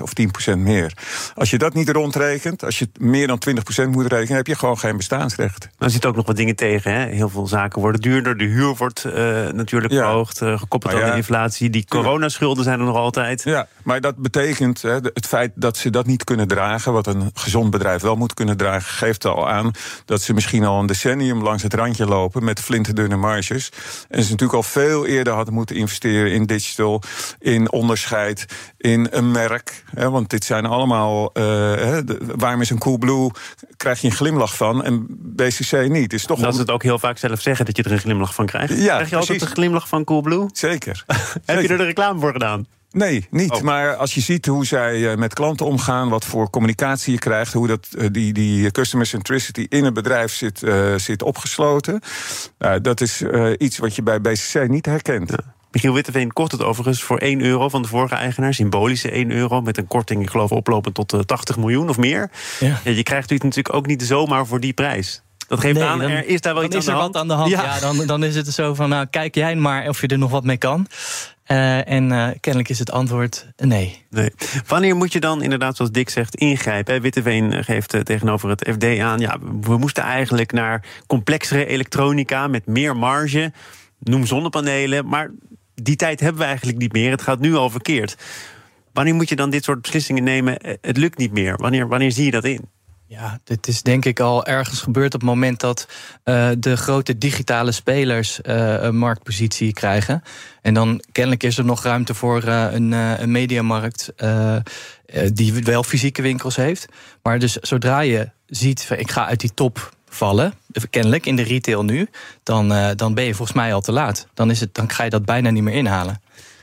of 0.01 0.11
10% 0.53 0.57
meer. 0.57 0.93
Als 1.35 1.49
je 1.49 1.57
dat 1.57 1.73
niet 1.73 1.89
rondrekent, 1.89 2.63
als 2.63 2.79
je 2.79 2.89
meer 2.99 3.27
dan 3.27 3.41
20% 3.85 3.89
moet 3.89 4.07
rekenen, 4.07 4.35
heb 4.35 4.47
je 4.47 4.55
gewoon 4.55 4.77
geen 4.77 4.97
bestaansrecht. 4.97 5.69
er 5.77 5.89
zitten 5.89 6.09
ook 6.09 6.15
nog 6.15 6.25
wat 6.25 6.35
dingen 6.35 6.55
tegen. 6.55 6.93
Hè? 6.93 7.05
Heel 7.05 7.29
veel 7.29 7.47
zaken 7.47 7.81
worden 7.81 8.01
duurder. 8.01 8.38
De 8.38 8.43
huur 8.43 8.75
wordt 8.75 9.05
uh, 9.05 9.13
natuurlijk 9.49 9.93
ja. 9.93 9.99
verhoogd. 9.99 10.41
Uh, 10.41 10.59
gekoppeld 10.59 10.93
aan 10.93 11.09
de 11.09 11.15
inflatie. 11.15 11.69
Die 11.69 11.85
coronaschulden 11.85 12.63
zijn 12.63 12.79
er 12.79 12.85
nog 12.85 12.95
altijd. 12.95 13.43
Ja, 13.43 13.67
maar 13.83 14.01
dat 14.01 14.15
betekent 14.15 14.81
hè, 14.81 14.93
het 14.93 15.27
feit 15.27 15.51
dat 15.55 15.77
ze 15.77 15.89
dat 15.89 16.05
niet 16.05 16.23
kunnen 16.23 16.47
dragen, 16.47 16.93
wat 16.93 17.07
een 17.07 17.31
gezond 17.33 17.69
bedrijf 17.71 18.01
wel 18.01 18.15
moet 18.15 18.33
kunnen 18.33 18.57
dragen, 18.57 18.93
geeft 18.93 19.25
al 19.25 19.49
aan 19.49 19.71
dat 20.05 20.21
ze 20.21 20.33
misschien 20.33 20.63
al 20.63 20.79
een 20.79 20.85
decennium 20.85 21.43
langs 21.43 21.63
het 21.63 21.73
randje 21.73 22.05
lopen 22.05 22.43
met 22.43 22.59
flinterdunne 22.59 23.15
marges. 23.15 23.71
En 24.09 24.23
ze 24.23 24.29
natuurlijk 24.29 24.57
al 24.57 24.63
veel 24.63 25.05
eerder 25.05 25.33
hadden 25.33 25.53
moeten 25.53 25.75
investeren 25.75 26.31
in 26.31 26.45
digital, 26.45 27.01
in 27.39 27.71
onderscheid 27.71 28.30
in 28.77 29.07
een 29.11 29.31
merk. 29.31 29.83
Hè, 29.93 30.09
want 30.09 30.29
dit 30.29 30.43
zijn 30.43 30.65
allemaal. 30.65 31.31
Uh, 31.33 31.97
waarom 32.35 32.61
is 32.61 32.69
een 32.69 32.79
Coolblue? 32.79 33.31
Krijg 33.77 34.01
je 34.01 34.07
een 34.07 34.13
glimlach 34.13 34.55
van 34.55 34.83
en 34.83 35.05
BCC 35.09 35.89
niet. 35.89 36.13
Is 36.13 36.25
toch 36.25 36.39
dat 36.39 36.53
is 36.53 36.59
het 36.59 36.71
ook 36.71 36.83
heel 36.83 36.99
vaak 36.99 37.17
zelf 37.17 37.41
zeggen 37.41 37.65
dat 37.65 37.77
je 37.77 37.83
er 37.83 37.91
een 37.91 37.99
glimlach 37.99 38.33
van 38.33 38.45
krijgt. 38.45 38.69
Ja, 38.69 38.75
krijg 38.75 38.91
je 38.91 38.95
precies. 38.95 39.17
altijd 39.17 39.41
een 39.41 39.47
glimlach 39.47 39.87
van 39.87 40.03
Coolblue? 40.03 40.49
Zeker. 40.53 41.03
Heb 41.45 41.61
je 41.61 41.67
er 41.67 41.77
de 41.77 41.83
reclame 41.83 42.19
voor 42.19 42.31
gedaan? 42.31 42.65
Nee, 42.91 43.27
niet. 43.29 43.51
Oh. 43.51 43.61
Maar 43.61 43.95
als 43.95 44.13
je 44.13 44.21
ziet 44.21 44.45
hoe 44.45 44.65
zij 44.65 45.11
eh, 45.11 45.17
met 45.17 45.33
klanten 45.33 45.65
omgaan, 45.65 46.09
wat 46.09 46.25
voor 46.25 46.49
communicatie 46.49 47.13
je 47.13 47.19
krijgt, 47.19 47.53
hoe 47.53 47.67
dat, 47.67 47.87
die, 48.11 48.33
die 48.33 48.71
customer 48.71 49.05
centricity 49.05 49.65
in 49.69 49.85
een 49.85 49.93
bedrijf 49.93 50.33
zit, 50.33 50.61
uh, 50.61 50.95
zit 50.95 51.23
opgesloten, 51.23 52.01
uh, 52.59 52.73
dat 52.81 53.01
is 53.01 53.23
iets 53.57 53.77
wat 53.77 53.95
je 53.95 54.03
bij 54.03 54.21
BCC 54.21 54.67
niet 54.67 54.85
herkent. 54.85 55.29
Ja. 55.29 55.53
Michiel 55.71 55.94
Witteveen 55.94 56.33
kocht 56.33 56.51
het 56.51 56.63
overigens 56.63 57.03
voor 57.03 57.18
1 57.18 57.41
euro 57.41 57.69
van 57.69 57.81
de 57.81 57.88
vorige 57.88 58.15
eigenaar. 58.15 58.53
Symbolische 58.53 59.12
1 59.12 59.31
euro. 59.31 59.62
Met 59.62 59.77
een 59.77 59.88
korting, 59.88 60.21
ik 60.21 60.29
geloof, 60.29 60.51
oplopend 60.51 60.95
tot 60.95 61.27
80 61.27 61.56
eh, 61.56 61.62
miljoen 61.62 61.89
of 61.89 61.97
meer. 61.97 62.31
Ja. 62.59 62.79
Ja, 62.83 62.91
je 62.91 63.03
krijgt 63.03 63.29
het 63.29 63.44
natuurlijk 63.44 63.75
ook 63.75 63.85
niet 63.85 64.03
zomaar 64.03 64.45
voor 64.45 64.59
die 64.59 64.73
prijs. 64.73 65.21
Dat 65.47 65.59
geeft 65.59 65.79
nee, 65.79 65.88
aan, 65.88 66.00
dan, 66.00 66.09
er 66.09 66.27
is 66.27 66.41
daar 66.41 66.53
wel 66.53 66.63
iets 66.63 66.75
aan, 66.75 66.81
de 66.81 66.91
hand. 66.91 67.13
wat 67.13 67.21
aan 67.21 67.27
de 67.27 67.33
hand. 67.33 67.50
Ja, 67.50 67.79
dan, 67.79 68.06
dan 68.06 68.23
is 68.23 68.35
het 68.35 68.47
zo 68.47 68.73
van, 68.73 68.89
nou, 68.89 69.06
kijk 69.06 69.35
jij 69.35 69.56
maar 69.56 69.88
of 69.88 70.01
je 70.01 70.07
er 70.07 70.18
nog 70.18 70.31
wat 70.31 70.44
mee 70.44 70.57
kan. 70.57 70.88
Uh, 71.47 71.88
en 71.88 72.12
uh, 72.12 72.29
kennelijk 72.39 72.69
is 72.69 72.79
het 72.79 72.91
antwoord 72.91 73.47
nee. 73.57 74.06
nee. 74.09 74.31
Wanneer 74.67 74.95
moet 74.95 75.13
je 75.13 75.19
dan 75.19 75.41
inderdaad, 75.41 75.75
zoals 75.75 75.91
Dick 75.91 76.09
zegt, 76.09 76.35
ingrijpen? 76.35 77.01
Witteveen 77.01 77.63
geeft 77.63 77.94
uh, 77.94 78.01
tegenover 78.01 78.50
het 78.50 78.69
FD 78.74 79.00
aan... 79.00 79.19
ja, 79.19 79.38
we 79.62 79.77
moesten 79.77 80.03
eigenlijk 80.03 80.51
naar 80.51 80.85
complexere 81.07 81.65
elektronica 81.65 82.47
met 82.47 82.65
meer 82.65 82.97
marge. 82.97 83.51
Noem 84.00 84.25
zonnepanelen, 84.25 85.07
maar 85.07 85.31
die 85.81 85.95
tijd 85.95 86.19
hebben 86.19 86.41
we 86.41 86.47
eigenlijk 86.47 86.77
niet 86.77 86.93
meer. 86.93 87.11
Het 87.11 87.21
gaat 87.21 87.39
nu 87.39 87.55
al 87.55 87.69
verkeerd. 87.69 88.15
Wanneer 88.93 89.15
moet 89.15 89.29
je 89.29 89.35
dan 89.35 89.49
dit 89.49 89.63
soort 89.63 89.81
beslissingen 89.81 90.23
nemen? 90.23 90.57
Eh, 90.57 90.75
het 90.81 90.97
lukt 90.97 91.17
niet 91.17 91.31
meer. 91.31 91.55
Wanneer, 91.57 91.87
wanneer 91.87 92.11
zie 92.11 92.25
je 92.25 92.31
dat 92.31 92.43
in? 92.43 92.69
Ja, 93.07 93.39
dit 93.43 93.67
is 93.67 93.81
denk 93.81 94.05
ik 94.05 94.19
al 94.19 94.45
ergens 94.45 94.81
gebeurd 94.81 95.13
op 95.13 95.19
het 95.19 95.29
moment 95.29 95.59
dat 95.59 95.87
uh, 96.25 96.49
de 96.57 96.77
grote 96.77 97.17
digitale 97.17 97.71
spelers 97.71 98.39
uh, 98.43 98.81
een 98.81 98.97
marktpositie 98.97 99.73
krijgen. 99.73 100.23
En 100.61 100.73
dan 100.73 101.03
kennelijk 101.11 101.43
is 101.43 101.57
er 101.57 101.65
nog 101.65 101.83
ruimte 101.83 102.13
voor 102.13 102.43
een, 102.43 102.91
een 102.91 103.31
mediamarkt 103.31 104.13
die 105.33 105.53
wel 105.53 105.83
fysieke 105.83 106.21
winkels 106.21 106.55
heeft. 106.55 106.85
Maar 107.23 107.39
dus 107.39 107.55
zodra 107.55 107.99
je 107.99 108.29
ziet, 108.45 108.89
ik 108.97 109.11
ga 109.11 109.25
uit 109.25 109.39
die 109.39 109.53
top 109.53 109.93
vallen, 110.13 110.53
kennelijk 110.89 111.25
in 111.25 111.35
de 111.35 111.41
retail 111.41 111.83
nu, 111.83 112.09
dan, 112.43 112.71
uh, 112.71 112.89
dan 112.95 113.13
ben 113.13 113.23
je 113.23 113.33
volgens 113.35 113.57
mij 113.57 113.73
al 113.73 113.81
te 113.81 113.91
laat. 113.91 114.27
Dan, 114.33 114.49
is 114.49 114.59
het, 114.59 114.73
dan 114.73 114.89
ga 114.89 115.03
je 115.03 115.09
dat 115.09 115.25
bijna 115.25 115.49
niet 115.49 115.63
meer 115.63 115.73
inhalen. 115.73 116.21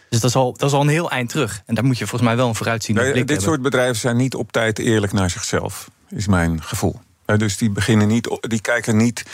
Dus 0.09 0.21
dat 0.21 0.31
is, 0.31 0.37
al, 0.37 0.53
dat 0.53 0.69
is 0.69 0.75
al 0.75 0.81
een 0.81 0.89
heel 0.89 1.11
eind 1.11 1.29
terug. 1.29 1.63
En 1.67 1.75
daar 1.75 1.85
moet 1.85 1.99
je 1.99 2.07
volgens 2.07 2.29
mij 2.29 2.37
wel 2.37 2.49
een 2.49 2.55
vooruitziende 2.55 3.01
nee, 3.03 3.13
blik 3.13 3.27
Dit 3.27 3.43
soort 3.43 3.63
bedrijven 3.63 3.97
zijn 3.97 4.17
niet 4.17 4.35
op 4.35 4.53
tijd 4.53 4.79
eerlijk 4.79 5.13
naar 5.13 5.31
zichzelf, 5.31 5.91
is 6.09 6.27
mijn 6.27 6.63
gevoel. 6.63 7.01
Dus 7.37 7.57
die, 7.57 7.71
beginnen 7.71 8.09
niet, 8.09 8.39
die 8.41 8.61
kijken 8.61 8.97
niet 8.97 9.25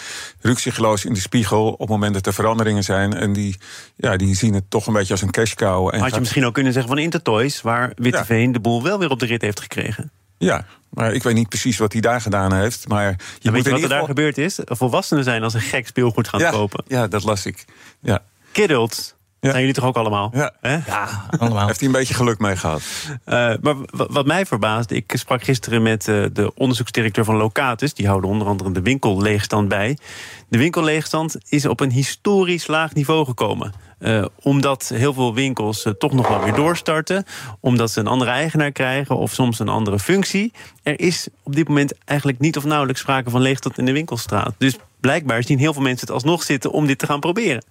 rukzichtloos 0.40 1.04
in 1.04 1.12
de 1.12 1.20
spiegel 1.20 1.72
op 1.72 1.78
het 1.78 1.88
moment 1.88 2.14
dat 2.14 2.26
er 2.26 2.34
veranderingen 2.34 2.82
zijn. 2.82 3.14
En 3.14 3.32
die, 3.32 3.56
ja, 3.96 4.16
die 4.16 4.36
zien 4.36 4.54
het 4.54 4.64
toch 4.68 4.86
een 4.86 4.92
beetje 4.92 5.12
als 5.12 5.22
een 5.22 5.30
cash 5.30 5.54
cow. 5.54 5.94
En 5.94 6.00
Had 6.00 6.14
je 6.14 6.20
misschien 6.20 6.44
ook 6.44 6.54
kunnen 6.54 6.72
zeggen 6.72 6.90
van 6.90 7.02
Intertoys, 7.02 7.62
waar 7.62 7.92
Witteveen 7.96 8.46
ja. 8.46 8.52
de 8.52 8.60
boel 8.60 8.82
wel 8.82 8.98
weer 8.98 9.10
op 9.10 9.18
de 9.18 9.26
rit 9.26 9.42
heeft 9.42 9.60
gekregen? 9.60 10.10
Ja, 10.44 10.66
maar 10.88 11.12
ik 11.12 11.22
weet 11.22 11.34
niet 11.34 11.48
precies 11.48 11.78
wat 11.78 11.92
hij 11.92 12.00
daar 12.00 12.20
gedaan 12.20 12.54
heeft. 12.54 12.88
Maar 12.88 13.10
je 13.10 13.16
ja, 13.38 13.50
weet 13.50 13.64
je 13.64 13.70
wat 13.70 13.82
er 13.82 13.88
daar 13.88 14.04
gebeurd 14.04 14.38
is? 14.38 14.58
Volwassenen 14.64 15.24
zijn 15.24 15.42
als 15.42 15.54
een 15.54 15.60
gek 15.60 15.86
speelgoed 15.86 16.28
gaan 16.28 16.50
kopen. 16.50 16.84
Ja, 16.86 17.06
dat 17.06 17.24
las 17.24 17.46
ik. 17.46 17.64
Ja. 18.00 18.22
Ja. 19.44 19.50
Zijn 19.50 19.62
jullie 19.62 19.80
toch 19.80 19.84
ook 19.84 19.96
allemaal? 19.96 20.30
Ja, 20.34 20.52
ja 20.86 21.08
allemaal. 21.38 21.66
Heeft 21.66 21.78
hij 21.78 21.88
een 21.88 21.94
beetje 21.94 22.14
geluk 22.14 22.38
mee 22.38 22.56
gehad. 22.56 22.82
Uh, 23.26 23.54
maar 23.60 23.74
wat 23.90 24.26
mij 24.26 24.46
verbaast, 24.46 24.90
ik 24.90 25.12
sprak 25.16 25.42
gisteren 25.42 25.82
met 25.82 26.08
uh, 26.08 26.24
de 26.32 26.52
onderzoeksdirecteur 26.54 27.24
van 27.24 27.36
Locatus. 27.36 27.94
Die 27.94 28.06
houden 28.06 28.30
onder 28.30 28.46
andere 28.46 28.72
de 28.72 28.82
winkelleegstand 28.82 29.68
bij. 29.68 29.98
De 30.48 30.58
winkelleegstand 30.58 31.36
is 31.48 31.66
op 31.66 31.80
een 31.80 31.90
historisch 31.90 32.66
laag 32.66 32.94
niveau 32.94 33.24
gekomen. 33.24 33.72
Uh, 33.98 34.24
omdat 34.42 34.90
heel 34.94 35.12
veel 35.12 35.34
winkels 35.34 35.84
uh, 35.84 35.92
toch 35.92 36.12
nog 36.12 36.28
wel 36.28 36.42
weer 36.42 36.54
doorstarten. 36.54 37.24
Omdat 37.60 37.90
ze 37.90 38.00
een 38.00 38.06
andere 38.06 38.30
eigenaar 38.30 38.72
krijgen 38.72 39.16
of 39.16 39.32
soms 39.32 39.58
een 39.58 39.68
andere 39.68 39.98
functie. 39.98 40.52
Er 40.82 41.00
is 41.00 41.28
op 41.42 41.54
dit 41.54 41.68
moment 41.68 41.94
eigenlijk 42.04 42.38
niet 42.38 42.56
of 42.56 42.64
nauwelijks 42.64 43.00
sprake 43.00 43.30
van 43.30 43.40
leegstand 43.40 43.78
in 43.78 43.84
de 43.84 43.92
winkelstraat. 43.92 44.54
Dus 44.58 44.76
blijkbaar 45.00 45.42
zien 45.42 45.58
heel 45.58 45.72
veel 45.72 45.82
mensen 45.82 46.06
het 46.06 46.14
alsnog 46.14 46.42
zitten 46.42 46.70
om 46.70 46.86
dit 46.86 46.98
te 46.98 47.06
gaan 47.06 47.20
proberen. 47.20 47.64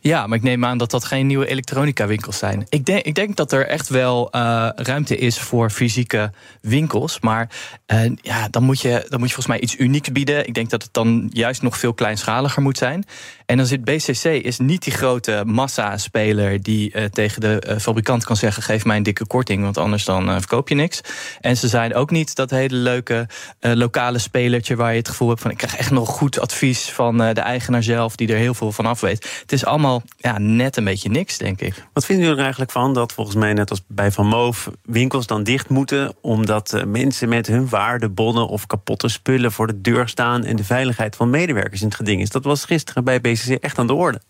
Ja, 0.00 0.26
maar 0.26 0.38
ik 0.38 0.44
neem 0.44 0.64
aan 0.64 0.78
dat 0.78 0.90
dat 0.90 1.04
geen 1.04 1.26
nieuwe 1.26 1.46
elektronica 1.46 2.06
winkels 2.06 2.38
zijn. 2.38 2.66
Ik 2.68 2.84
denk, 2.86 3.04
ik 3.04 3.14
denk 3.14 3.36
dat 3.36 3.52
er 3.52 3.66
echt 3.66 3.88
wel 3.88 4.28
uh, 4.34 4.68
ruimte 4.74 5.16
is 5.16 5.38
voor 5.38 5.70
fysieke 5.70 6.32
winkels. 6.60 7.20
Maar 7.20 7.50
uh, 7.86 8.10
ja, 8.22 8.48
dan, 8.48 8.62
moet 8.62 8.80
je, 8.80 9.06
dan 9.08 9.18
moet 9.18 9.28
je 9.28 9.34
volgens 9.34 9.46
mij 9.46 9.60
iets 9.60 9.78
unieks 9.78 10.12
bieden. 10.12 10.46
Ik 10.46 10.54
denk 10.54 10.70
dat 10.70 10.82
het 10.82 10.92
dan 10.92 11.30
juist 11.32 11.62
nog 11.62 11.78
veel 11.78 11.94
kleinschaliger 11.94 12.62
moet 12.62 12.78
zijn. 12.78 13.04
En 13.50 13.56
dan 13.56 13.66
zit 13.66 13.84
BCC 13.84 14.24
is 14.24 14.58
niet 14.58 14.82
die 14.82 14.92
grote 14.92 15.42
massa-speler 15.46 16.62
die 16.62 16.92
uh, 16.94 17.04
tegen 17.04 17.40
de 17.40 17.62
uh, 17.68 17.76
fabrikant 17.76 18.24
kan 18.24 18.36
zeggen: 18.36 18.62
geef 18.62 18.84
mij 18.84 18.96
een 18.96 19.02
dikke 19.02 19.26
korting, 19.26 19.62
want 19.62 19.78
anders 19.78 20.04
dan 20.04 20.28
uh, 20.28 20.36
verkoop 20.38 20.68
je 20.68 20.74
niks. 20.74 21.00
En 21.40 21.56
ze 21.56 21.68
zijn 21.68 21.94
ook 21.94 22.10
niet 22.10 22.34
dat 22.34 22.50
hele 22.50 22.76
leuke 22.76 23.26
lokale 23.60 24.18
spelertje 24.18 24.76
waar 24.76 24.90
je 24.90 24.98
het 24.98 25.08
gevoel 25.08 25.28
hebt 25.28 25.40
van: 25.40 25.50
ik 25.50 25.56
krijg 25.56 25.76
echt 25.76 25.90
nog 25.90 26.08
goed 26.08 26.40
advies 26.40 26.90
van 26.90 27.18
de 27.18 27.24
eigenaar 27.24 27.82
zelf, 27.82 28.16
die 28.16 28.28
er 28.28 28.36
heel 28.36 28.54
veel 28.54 28.72
van 28.72 28.86
af 28.86 29.00
weet. 29.00 29.38
Het 29.40 29.52
is 29.52 29.64
allemaal 29.64 30.02
ja, 30.16 30.38
net 30.38 30.76
een 30.76 30.84
beetje 30.84 31.10
niks, 31.10 31.38
denk 31.38 31.60
ik. 31.60 31.74
Wat 31.92 32.04
vinden 32.04 32.24
jullie 32.24 32.38
er 32.38 32.44
eigenlijk 32.44 32.72
van 32.72 32.94
dat 32.94 33.12
volgens 33.12 33.36
mij, 33.36 33.52
net 33.52 33.70
als 33.70 33.82
bij 33.86 34.12
Van 34.12 34.26
Moof, 34.26 34.70
winkels 34.82 35.26
dan 35.26 35.42
dicht 35.42 35.68
moeten 35.68 36.14
omdat 36.20 36.84
mensen 36.86 37.28
met 37.28 37.46
hun 37.46 37.68
waardebonnen 37.68 38.48
of 38.48 38.66
kapotte 38.66 39.08
spullen 39.08 39.52
voor 39.52 39.66
de 39.66 39.80
deur 39.80 40.08
staan 40.08 40.44
en 40.44 40.56
de 40.56 40.64
veiligheid 40.64 41.16
van 41.16 41.30
medewerkers 41.30 41.80
in 41.80 41.86
het 41.86 41.96
geding 41.96 42.20
is? 42.20 42.30
Dat 42.30 42.44
was 42.44 42.64
gisteren 42.64 43.04
bij 43.04 43.20
BCC 43.20 43.38
echt 43.48 43.78
aan 43.78 43.86
de 43.86 43.94
orde. 43.94 44.20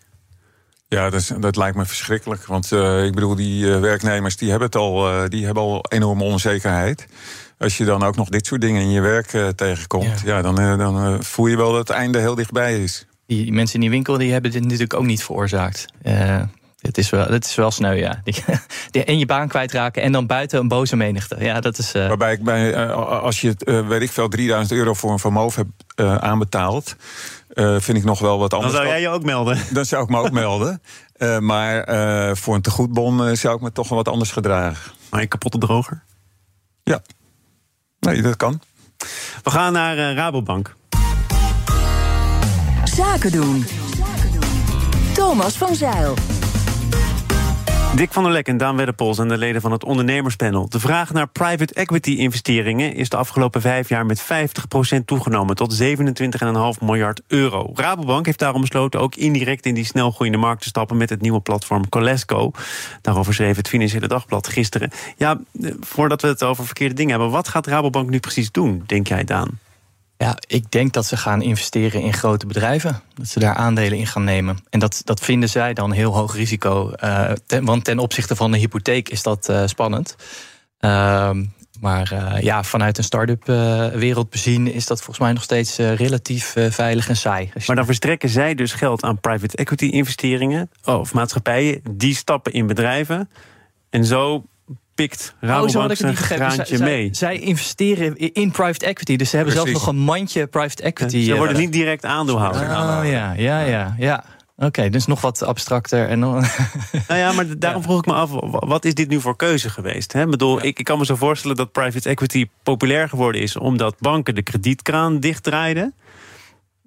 Ja, 0.87 1.09
dat, 1.09 1.35
dat 1.39 1.55
lijkt 1.55 1.77
me 1.77 1.85
verschrikkelijk. 1.85 2.45
Want 2.45 2.71
uh, 2.71 3.05
ik 3.05 3.13
bedoel, 3.13 3.35
die 3.35 3.65
uh, 3.65 3.79
werknemers 3.79 4.37
die 4.37 4.49
hebben, 4.49 4.67
het 4.67 4.75
al, 4.75 5.13
uh, 5.13 5.27
die 5.27 5.45
hebben 5.45 5.63
al 5.63 5.85
enorme 5.89 6.23
onzekerheid. 6.23 7.07
Als 7.57 7.77
je 7.77 7.85
dan 7.85 8.03
ook 8.03 8.15
nog 8.15 8.29
dit 8.29 8.45
soort 8.45 8.61
dingen 8.61 8.81
in 8.81 8.91
je 8.91 9.01
werk 9.01 9.55
tegenkomt, 9.55 10.21
ja. 10.25 10.35
ja 10.35 10.41
dan, 10.41 10.55
dan 10.55 11.23
voel 11.23 11.47
je 11.47 11.57
wel 11.57 11.71
dat 11.71 11.87
het 11.87 11.97
einde 11.97 12.19
heel 12.19 12.35
dichtbij 12.35 12.83
is. 12.83 13.05
Die 13.25 13.51
mensen 13.51 13.75
in 13.75 13.81
die 13.81 13.89
winkel 13.89 14.17
die 14.17 14.31
hebben 14.31 14.51
dit 14.51 14.63
natuurlijk 14.63 14.93
ook 14.93 15.05
niet 15.05 15.23
veroorzaakt. 15.23 15.85
Het 16.81 16.97
is 16.97 17.09
wel, 17.09 17.25
het 17.25 17.45
is 17.45 17.55
wel 17.55 17.71
sneu, 17.71 17.93
ja. 17.93 18.21
En 19.05 19.19
je 19.19 19.25
baan 19.25 19.47
kwijtraken 19.47 20.01
en 20.01 20.11
dan 20.11 20.25
buiten 20.25 20.59
een 20.59 20.67
boze 20.67 20.95
menigte. 20.95 21.35
Ja, 21.39 21.59
dat 21.59 21.77
is, 21.77 21.95
uh... 21.95 22.07
Waarbij 22.07 22.33
ik 22.33 22.43
bij, 22.43 22.91
als 22.93 23.41
je, 23.41 23.55
uh, 23.65 23.87
weet 23.87 24.01
ik 24.01 24.09
veel, 24.09 24.29
3000 24.29 24.79
euro 24.79 24.93
voor 24.93 25.11
een 25.11 25.19
vermogen 25.19 25.61
hebt 25.61 25.99
uh, 25.99 26.15
aanbetaald. 26.15 26.95
Uh, 27.53 27.79
vind 27.79 27.97
ik 27.97 28.03
nog 28.03 28.19
wel 28.19 28.39
wat 28.39 28.53
anders. 28.53 28.73
Dan 28.73 28.81
zou 28.81 28.93
jij 28.93 29.01
je 29.01 29.09
ook 29.09 29.23
melden. 29.23 29.57
Dan 29.73 29.85
zou 29.85 30.03
ik 30.03 30.09
me 30.09 30.17
ook 30.17 30.31
melden. 30.31 30.81
Uh, 31.17 31.37
maar 31.37 31.89
uh, 31.89 32.35
voor 32.35 32.55
een 32.55 32.61
tegoedbon 32.61 33.35
zou 33.35 33.55
ik 33.55 33.61
me 33.61 33.71
toch 33.71 33.89
wel 33.89 33.97
wat 33.97 34.07
anders 34.07 34.31
gedragen. 34.31 34.91
Maar 35.09 35.21
een 35.21 35.27
kapotte 35.27 35.57
droger? 35.57 36.03
Ja. 36.83 37.01
Nee, 37.99 38.21
dat 38.21 38.35
kan. 38.35 38.61
We 39.43 39.49
gaan 39.49 39.73
naar 39.73 40.13
Rabobank. 40.13 40.75
Zaken 42.83 43.31
doen. 43.31 43.65
Thomas 45.13 45.57
van 45.57 45.75
Zeil. 45.75 46.13
Dick 47.95 48.11
van 48.11 48.23
der 48.23 48.31
Lek 48.31 48.47
en 48.47 48.57
Daan 48.57 48.75
Wedderpols 48.75 49.17
en 49.17 49.27
de 49.27 49.37
leden 49.37 49.61
van 49.61 49.71
het 49.71 49.83
ondernemerspanel. 49.83 50.69
De 50.69 50.79
vraag 50.79 51.13
naar 51.13 51.27
private 51.27 51.73
equity 51.73 52.11
investeringen 52.11 52.93
is 52.93 53.09
de 53.09 53.17
afgelopen 53.17 53.61
vijf 53.61 53.89
jaar 53.89 54.05
met 54.05 54.21
50% 54.21 54.25
toegenomen 55.05 55.55
tot 55.55 55.81
27,5 55.81 55.89
miljard 56.81 57.21
euro. 57.27 57.71
Rabobank 57.75 58.25
heeft 58.25 58.39
daarom 58.39 58.61
besloten 58.61 58.99
ook 58.99 59.15
indirect 59.15 59.65
in 59.65 59.73
die 59.73 59.85
snelgroeiende 59.85 60.37
markt 60.37 60.61
te 60.61 60.67
stappen 60.67 60.97
met 60.97 61.09
het 61.09 61.21
nieuwe 61.21 61.39
platform 61.39 61.89
Colesco. 61.89 62.51
Daarover 63.01 63.33
schreef 63.33 63.55
het 63.55 63.67
Financiële 63.67 64.07
Dagblad 64.07 64.47
gisteren. 64.47 64.91
Ja, 65.17 65.39
eh, 65.61 65.71
voordat 65.79 66.21
we 66.21 66.27
het 66.27 66.43
over 66.43 66.65
verkeerde 66.65 66.95
dingen 66.95 67.11
hebben, 67.11 67.29
wat 67.29 67.47
gaat 67.47 67.67
Rabobank 67.67 68.09
nu 68.09 68.19
precies 68.19 68.51
doen, 68.51 68.83
denk 68.85 69.07
jij, 69.07 69.23
Daan? 69.23 69.59
Ja, 70.21 70.37
ik 70.47 70.71
denk 70.71 70.93
dat 70.93 71.05
ze 71.05 71.17
gaan 71.17 71.41
investeren 71.41 72.01
in 72.01 72.13
grote 72.13 72.45
bedrijven. 72.45 73.01
Dat 73.13 73.27
ze 73.27 73.39
daar 73.39 73.55
aandelen 73.55 73.97
in 73.97 74.07
gaan 74.07 74.23
nemen. 74.23 74.57
En 74.69 74.79
dat, 74.79 75.01
dat 75.03 75.19
vinden 75.19 75.49
zij 75.49 75.73
dan 75.73 75.91
heel 75.91 76.15
hoog 76.15 76.35
risico. 76.35 76.93
Ten, 77.45 77.65
want 77.65 77.83
ten 77.83 77.99
opzichte 77.99 78.35
van 78.35 78.51
de 78.51 78.57
hypotheek 78.57 79.09
is 79.09 79.23
dat 79.23 79.49
uh, 79.49 79.63
spannend. 79.65 80.15
Uh, 80.79 81.29
maar 81.79 82.11
uh, 82.13 82.41
ja, 82.41 82.63
vanuit 82.63 82.97
een 82.97 83.03
start-up 83.03 83.45
wereld 83.95 84.29
bezien 84.29 84.73
is 84.73 84.85
dat 84.85 84.97
volgens 84.97 85.19
mij 85.19 85.33
nog 85.33 85.43
steeds 85.43 85.77
relatief 85.77 86.55
veilig 86.69 87.09
en 87.09 87.17
saai. 87.17 87.51
Maar 87.67 87.75
dan 87.75 87.85
verstrekken 87.85 88.29
zij 88.29 88.55
dus 88.55 88.73
geld 88.73 89.03
aan 89.03 89.19
private 89.19 89.57
equity 89.57 89.85
investeringen 89.85 90.69
of 90.83 91.13
maatschappijen 91.13 91.81
die 91.91 92.15
stappen 92.15 92.53
in 92.53 92.67
bedrijven. 92.67 93.29
En 93.89 94.05
zo 94.05 94.45
pikt 94.95 95.35
Rabobank 95.39 95.91
oh, 95.91 96.09
graantje 96.09 96.79
mee. 96.79 97.09
Zij, 97.11 97.39
investeren 97.39 98.17
in 98.17 98.51
private 98.51 98.85
equity. 98.85 99.15
Dus 99.15 99.29
ze 99.29 99.35
hebben 99.35 99.53
zelfs 99.53 99.71
nog 99.71 99.87
een 99.87 99.97
mandje 99.97 100.47
private 100.47 100.83
equity. 100.83 101.23
Ze 101.23 101.35
worden 101.35 101.55
eh, 101.55 101.61
niet 101.61 101.71
direct 101.71 102.05
aandeelhouder. 102.05 102.61
Oh 102.61 102.99
ja, 103.03 103.33
ja, 103.33 103.59
ja. 103.59 103.95
ja. 103.97 104.23
Oké, 104.61 104.89
dus 104.89 105.05
nog 105.05 105.21
wat 105.21 105.43
abstracter. 105.43 106.07
En 106.07 106.19
nou 106.19 106.43
ja, 107.07 107.31
maar 107.31 107.57
daarom 107.57 107.83
vroeg 107.83 107.99
ik 107.99 108.05
me 108.05 108.13
af, 108.13 108.29
wat 108.41 108.85
is 108.85 108.93
dit 108.93 109.09
nu 109.09 109.21
voor 109.21 109.35
keuze 109.35 109.69
geweest? 109.69 110.13
Hè? 110.13 110.25
Bedoel, 110.25 110.63
ik, 110.63 110.79
ik, 110.79 110.85
kan 110.85 110.97
me 110.97 111.05
zo 111.05 111.15
voorstellen 111.15 111.55
dat 111.55 111.71
private 111.71 112.09
equity 112.09 112.49
populair 112.63 113.09
geworden 113.09 113.41
is... 113.41 113.57
omdat 113.57 113.95
banken 113.99 114.35
de 114.35 114.41
kredietkraan 114.41 115.19
dichtdraaiden. 115.19 115.93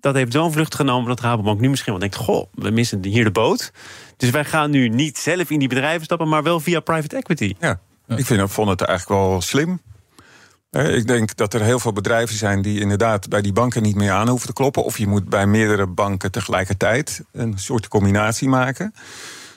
Dat 0.01 0.15
heeft 0.15 0.33
zo'n 0.33 0.53
vlucht 0.53 0.75
genomen 0.75 1.09
dat 1.09 1.21
Rabobank 1.21 1.61
nu 1.61 1.69
misschien 1.69 1.93
wel 1.93 2.01
denkt... 2.01 2.17
goh, 2.17 2.47
we 2.55 2.71
missen 2.71 3.05
hier 3.05 3.25
de 3.25 3.31
boot. 3.31 3.73
Dus 4.17 4.31
wij 4.31 4.45
gaan 4.45 4.71
nu 4.71 4.89
niet 4.89 5.19
zelf 5.19 5.51
in 5.51 5.59
die 5.59 5.69
bedrijven 5.69 6.05
stappen... 6.05 6.29
maar 6.29 6.43
wel 6.43 6.61
via 6.61 6.81
private 6.81 7.17
equity. 7.17 7.55
Ja, 7.61 7.81
ik 8.07 8.27
vind, 8.27 8.51
vond 8.51 8.69
het 8.69 8.81
eigenlijk 8.81 9.21
wel 9.21 9.41
slim. 9.41 9.81
Ik 10.71 11.07
denk 11.07 11.37
dat 11.37 11.55
er 11.55 11.61
heel 11.61 11.79
veel 11.79 11.93
bedrijven 11.93 12.37
zijn 12.37 12.63
die 12.63 12.81
inderdaad 12.81 13.29
bij 13.29 13.43
die 13.43 13.53
banken 13.53 13.83
niet 13.83 13.97
meer 13.97 14.11
aan 14.11 14.29
hoeven 14.29 14.47
te 14.47 14.53
kloppen. 14.53 14.85
Of 14.85 14.99
je 14.99 15.07
moet 15.07 15.29
bij 15.29 15.47
meerdere 15.47 15.87
banken 15.87 16.31
tegelijkertijd 16.31 17.23
een 17.33 17.59
soort 17.59 17.89
combinatie 17.89 18.49
maken. 18.49 18.95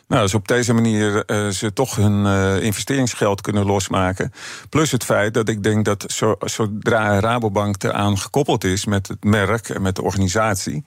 Nou, 0.07 0.21
dus 0.21 0.33
op 0.33 0.47
deze 0.47 0.73
manier 0.73 1.23
uh, 1.31 1.47
ze 1.47 1.73
toch 1.73 1.95
hun 1.95 2.25
uh, 2.25 2.63
investeringsgeld 2.63 3.41
kunnen 3.41 3.65
losmaken. 3.65 4.33
Plus 4.69 4.91
het 4.91 5.03
feit 5.03 5.33
dat 5.33 5.49
ik 5.49 5.63
denk 5.63 5.85
dat 5.85 6.03
zo, 6.07 6.35
zodra 6.39 7.19
Rabobank 7.19 7.83
eraan 7.83 8.17
gekoppeld 8.17 8.63
is 8.63 8.85
met 8.85 9.07
het 9.07 9.23
merk 9.23 9.69
en 9.69 9.81
met 9.81 9.95
de 9.95 10.01
organisatie, 10.01 10.83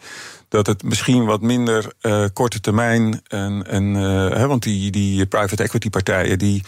dat 0.51 0.67
het 0.67 0.83
misschien 0.83 1.25
wat 1.25 1.41
minder 1.41 1.93
uh, 2.03 2.25
korte 2.33 2.61
termijn. 2.61 3.21
En, 3.27 3.67
en, 3.67 3.95
uh, 3.95 4.47
want 4.47 4.63
die, 4.63 4.91
die 4.91 5.27
private 5.27 5.63
equity 5.63 5.91
partijen 5.91 6.39
die 6.39 6.63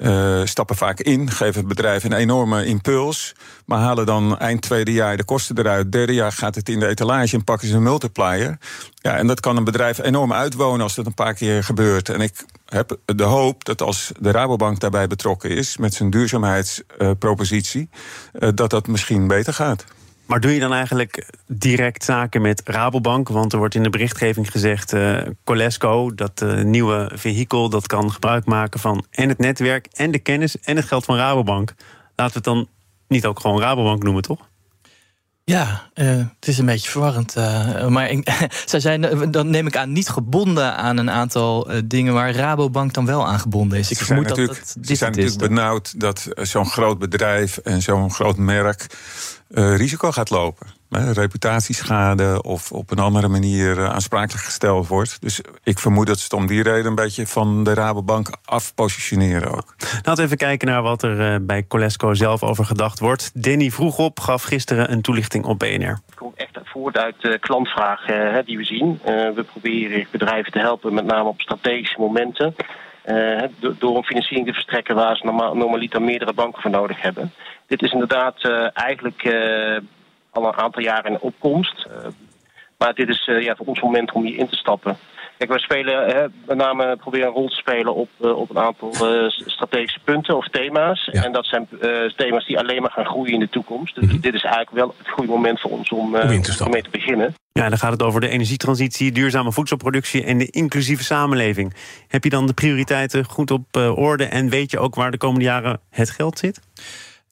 uh, 0.00 0.40
stappen 0.44 0.76
vaak 0.76 1.00
in, 1.00 1.30
geven 1.30 1.58
het 1.58 1.68
bedrijf 1.68 2.04
een 2.04 2.12
enorme 2.12 2.64
impuls. 2.64 3.34
Maar 3.66 3.78
halen 3.78 4.06
dan 4.06 4.38
eind 4.38 4.62
tweede 4.62 4.92
jaar 4.92 5.16
de 5.16 5.24
kosten 5.24 5.58
eruit. 5.58 5.92
Derde 5.92 6.14
jaar 6.14 6.32
gaat 6.32 6.54
het 6.54 6.68
in 6.68 6.80
de 6.80 6.86
etalage 6.86 7.36
en 7.36 7.44
pakken 7.44 7.68
ze 7.68 7.74
een 7.74 7.82
multiplier. 7.82 8.58
Ja, 8.94 9.16
en 9.16 9.26
dat 9.26 9.40
kan 9.40 9.56
een 9.56 9.64
bedrijf 9.64 9.98
enorm 9.98 10.32
uitwonen 10.32 10.82
als 10.82 10.94
dat 10.94 11.06
een 11.06 11.14
paar 11.14 11.34
keer 11.34 11.64
gebeurt. 11.64 12.08
En 12.08 12.20
ik 12.20 12.44
heb 12.68 12.98
de 13.04 13.22
hoop 13.22 13.64
dat 13.64 13.82
als 13.82 14.12
de 14.20 14.30
Rabobank 14.30 14.80
daarbij 14.80 15.06
betrokken 15.06 15.50
is 15.50 15.76
met 15.76 15.94
zijn 15.94 16.10
duurzaamheidspropositie, 16.10 17.88
dat 18.54 18.70
dat 18.70 18.86
misschien 18.86 19.26
beter 19.26 19.54
gaat. 19.54 19.84
Maar 20.26 20.40
doe 20.40 20.54
je 20.54 20.60
dan 20.60 20.72
eigenlijk 20.72 21.30
direct 21.46 22.04
zaken 22.04 22.42
met 22.42 22.62
Rabobank? 22.64 23.28
Want 23.28 23.52
er 23.52 23.58
wordt 23.58 23.74
in 23.74 23.82
de 23.82 23.90
berichtgeving 23.90 24.50
gezegd: 24.50 24.92
uh, 24.92 25.22
Colesco, 25.44 26.14
dat 26.14 26.42
uh, 26.42 26.62
nieuwe 26.62 27.10
vehikel, 27.14 27.68
dat 27.68 27.86
kan 27.86 28.12
gebruik 28.12 28.44
maken 28.44 28.80
van 28.80 29.04
en 29.10 29.28
het 29.28 29.38
netwerk 29.38 29.86
en 29.92 30.10
de 30.10 30.18
kennis 30.18 30.60
en 30.60 30.76
het 30.76 30.84
geld 30.84 31.04
van 31.04 31.16
Rabobank. 31.16 31.74
Laten 32.16 32.42
we 32.42 32.50
het 32.50 32.56
dan 32.56 32.68
niet 33.08 33.26
ook 33.26 33.40
gewoon 33.40 33.60
Rabobank 33.60 34.02
noemen, 34.02 34.22
toch? 34.22 34.48
Ja, 35.46 35.90
uh, 35.94 36.06
het 36.16 36.48
is 36.48 36.58
een 36.58 36.66
beetje 36.66 36.90
verwarrend. 36.90 37.36
Uh, 37.36 37.86
maar 37.86 38.14
zij 38.64 38.80
zijn, 38.80 39.30
dan 39.30 39.50
neem 39.50 39.66
ik 39.66 39.76
aan, 39.76 39.92
niet 39.92 40.08
gebonden 40.08 40.76
aan 40.76 40.96
een 40.96 41.10
aantal 41.10 41.72
uh, 41.72 41.80
dingen 41.84 42.14
waar 42.14 42.34
Rabobank 42.34 42.94
dan 42.94 43.06
wel 43.06 43.26
aan 43.26 43.38
gebonden 43.38 43.78
is. 43.78 43.90
Ik 43.90 43.98
ze 43.98 44.04
vermoed 44.04 44.28
dat, 44.28 44.36
dat 44.36 44.48
dit 44.48 44.86
Ze 44.86 44.94
zijn 44.94 45.10
natuurlijk 45.10 45.40
benauwd 45.40 46.00
dat 46.00 46.28
zo'n 46.34 46.66
groot 46.66 46.98
bedrijf 46.98 47.56
en 47.56 47.82
zo'n 47.82 48.10
groot 48.10 48.36
merk 48.36 48.86
risico 49.48 50.12
gaat 50.12 50.30
lopen. 50.30 50.66
Reputatieschade 50.90 52.42
of 52.42 52.72
op 52.72 52.90
een 52.90 52.98
andere 52.98 53.28
manier 53.28 53.78
uh, 53.78 53.90
aansprakelijk 53.90 54.44
gesteld 54.44 54.86
wordt. 54.86 55.20
Dus 55.20 55.40
ik 55.62 55.78
vermoed 55.78 56.06
dat 56.06 56.18
ze 56.18 56.24
het 56.24 56.32
om 56.32 56.46
die 56.46 56.62
reden 56.62 56.86
een 56.86 56.94
beetje 56.94 57.26
van 57.26 57.64
de 57.64 57.74
Rabobank 57.74 58.28
afpositioneren 58.44 59.50
ook. 59.50 59.74
Laten 59.78 60.16
we 60.16 60.22
even 60.22 60.36
kijken 60.36 60.68
naar 60.68 60.82
wat 60.82 61.02
er 61.02 61.32
uh, 61.32 61.36
bij 61.40 61.66
Colesco 61.66 62.14
zelf 62.14 62.42
over 62.42 62.64
gedacht 62.64 62.98
wordt. 62.98 63.30
Danny 63.44 63.70
Vroegop 63.70 64.20
gaf 64.20 64.42
gisteren 64.42 64.92
een 64.92 65.02
toelichting 65.02 65.44
op 65.44 65.58
BNR. 65.58 66.00
Het 66.06 66.14
komt 66.14 66.36
echt 66.36 66.58
voort 66.64 66.98
uit 66.98 67.14
de 67.20 67.38
klantvragen 67.38 68.44
die 68.44 68.56
we 68.56 68.64
zien. 68.64 69.00
we 69.04 69.44
proberen 69.50 70.06
bedrijven 70.10 70.52
te 70.52 70.58
helpen, 70.58 70.94
met 70.94 71.04
name 71.04 71.28
op 71.28 71.40
strategische 71.40 72.00
momenten. 72.00 72.54
door 73.78 73.96
een 73.96 74.04
financiering 74.04 74.46
te 74.46 74.52
verstrekken 74.52 74.94
waar 74.94 75.16
ze 75.16 75.24
normaal, 75.24 75.56
normaliter 75.56 76.02
meerdere 76.02 76.32
banken 76.32 76.62
voor 76.62 76.70
nodig 76.70 77.02
hebben. 77.02 77.32
Dit 77.66 77.82
is 77.82 77.92
inderdaad 77.92 78.44
uh, 78.44 78.68
eigenlijk 78.72 79.24
uh, 79.24 79.76
al 80.34 80.46
een 80.46 80.54
aantal 80.54 80.82
jaren 80.82 81.10
in 81.10 81.20
opkomst. 81.20 81.86
Uh, 81.88 82.06
maar 82.78 82.94
dit 82.94 83.08
is 83.08 83.24
ja, 83.24 83.56
voor 83.56 83.66
ons 83.66 83.80
moment 83.80 84.12
om 84.12 84.24
hier 84.24 84.38
in 84.38 84.48
te 84.48 84.56
stappen. 84.56 84.96
Kijk, 85.38 85.50
wij 85.50 85.58
spelen 85.58 86.06
hè, 86.06 86.26
met 86.46 86.56
name 86.56 86.96
proberen 86.96 87.26
een 87.26 87.32
rol 87.32 87.48
te 87.48 87.56
spelen 87.56 87.94
op, 87.94 88.08
op 88.18 88.50
een 88.50 88.58
aantal 88.58 88.92
strategische 89.46 90.00
punten 90.04 90.36
of 90.36 90.48
thema's. 90.48 91.08
En 91.08 91.32
dat 91.32 91.46
zijn 91.46 91.68
thema's 92.16 92.46
die 92.46 92.58
alleen 92.58 92.82
maar 92.82 92.90
gaan 92.90 93.06
groeien 93.06 93.32
in 93.32 93.40
de 93.40 93.48
toekomst. 93.48 93.94
Dus 93.94 94.04
mm 94.04 94.10
-hmm. 94.10 94.20
dit 94.20 94.34
is 94.34 94.42
eigenlijk 94.42 94.76
wel 94.76 94.94
het 94.98 95.08
goede 95.08 95.30
moment 95.30 95.60
voor 95.60 95.70
ons 95.70 95.90
om, 95.90 96.16
om 96.16 96.70
mee 96.70 96.82
te 96.82 96.90
beginnen. 96.90 97.34
Ja, 97.52 97.68
dan 97.68 97.78
gaat 97.78 97.92
het 97.92 98.02
over 98.02 98.20
de 98.20 98.28
energietransitie, 98.28 99.12
duurzame 99.12 99.52
voedselproductie 99.52 100.24
en 100.24 100.38
de 100.38 100.50
inclusieve 100.50 101.04
samenleving. 101.04 101.74
Heb 102.08 102.24
je 102.24 102.30
dan 102.30 102.46
de 102.46 102.54
prioriteiten 102.54 103.24
goed 103.24 103.50
op 103.50 103.76
orde 103.96 104.24
en 104.24 104.48
weet 104.48 104.70
je 104.70 104.78
ook 104.78 104.94
waar 104.94 105.10
de 105.10 105.16
komende 105.16 105.44
jaren 105.44 105.80
het 105.90 106.10
geld 106.10 106.38
zit? 106.38 106.60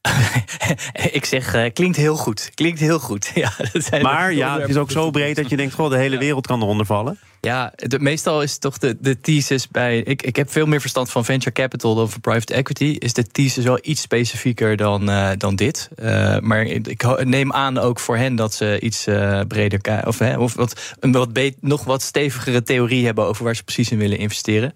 ik 1.18 1.24
zeg, 1.24 1.54
uh, 1.54 1.64
klinkt 1.72 1.96
heel 1.96 2.16
goed. 2.16 2.50
Klinkt 2.54 2.80
heel 2.80 2.98
goed. 2.98 3.30
Ja, 3.34 3.52
dat 3.72 3.84
zijn 3.84 4.02
maar 4.02 4.32
ja, 4.32 4.60
het 4.60 4.68
is 4.68 4.76
ook 4.76 4.90
zo 4.90 5.10
breed 5.10 5.36
dat 5.36 5.50
je 5.50 5.56
denkt, 5.56 5.74
goh, 5.74 5.90
de 5.90 5.96
hele 5.96 6.18
wereld 6.18 6.46
kan 6.46 6.62
eronder 6.62 6.86
vallen. 6.86 7.18
Ja, 7.40 7.72
de, 7.76 7.98
meestal 7.98 8.42
is 8.42 8.58
toch 8.58 8.78
de, 8.78 8.96
de 9.00 9.20
thesis 9.20 9.68
bij. 9.68 9.98
Ik, 9.98 10.22
ik 10.22 10.36
heb 10.36 10.50
veel 10.50 10.66
meer 10.66 10.80
verstand 10.80 11.10
van 11.10 11.24
venture 11.24 11.52
capital 11.52 11.94
dan 11.94 12.10
van 12.10 12.20
private 12.20 12.54
equity. 12.54 12.96
Is 12.98 13.12
de 13.12 13.26
thesis 13.26 13.64
wel 13.64 13.78
iets 13.82 14.00
specifieker 14.00 14.76
dan, 14.76 15.10
uh, 15.10 15.30
dan 15.38 15.56
dit. 15.56 15.88
Uh, 15.96 16.38
maar 16.38 16.62
ik 16.62 17.24
neem 17.24 17.52
aan 17.52 17.78
ook 17.78 18.00
voor 18.00 18.16
hen 18.16 18.36
dat 18.36 18.54
ze 18.54 18.80
iets 18.80 19.06
uh, 19.06 19.40
breder. 19.48 20.06
Of, 20.06 20.18
hè, 20.18 20.38
of 20.38 20.54
wat, 20.54 20.94
een 21.00 21.12
wat 21.12 21.28
nog 21.60 21.84
wat 21.84 22.02
stevigere 22.02 22.62
theorie 22.62 23.04
hebben 23.04 23.26
over 23.26 23.44
waar 23.44 23.56
ze 23.56 23.64
precies 23.64 23.90
in 23.90 23.98
willen 23.98 24.18
investeren. 24.18 24.74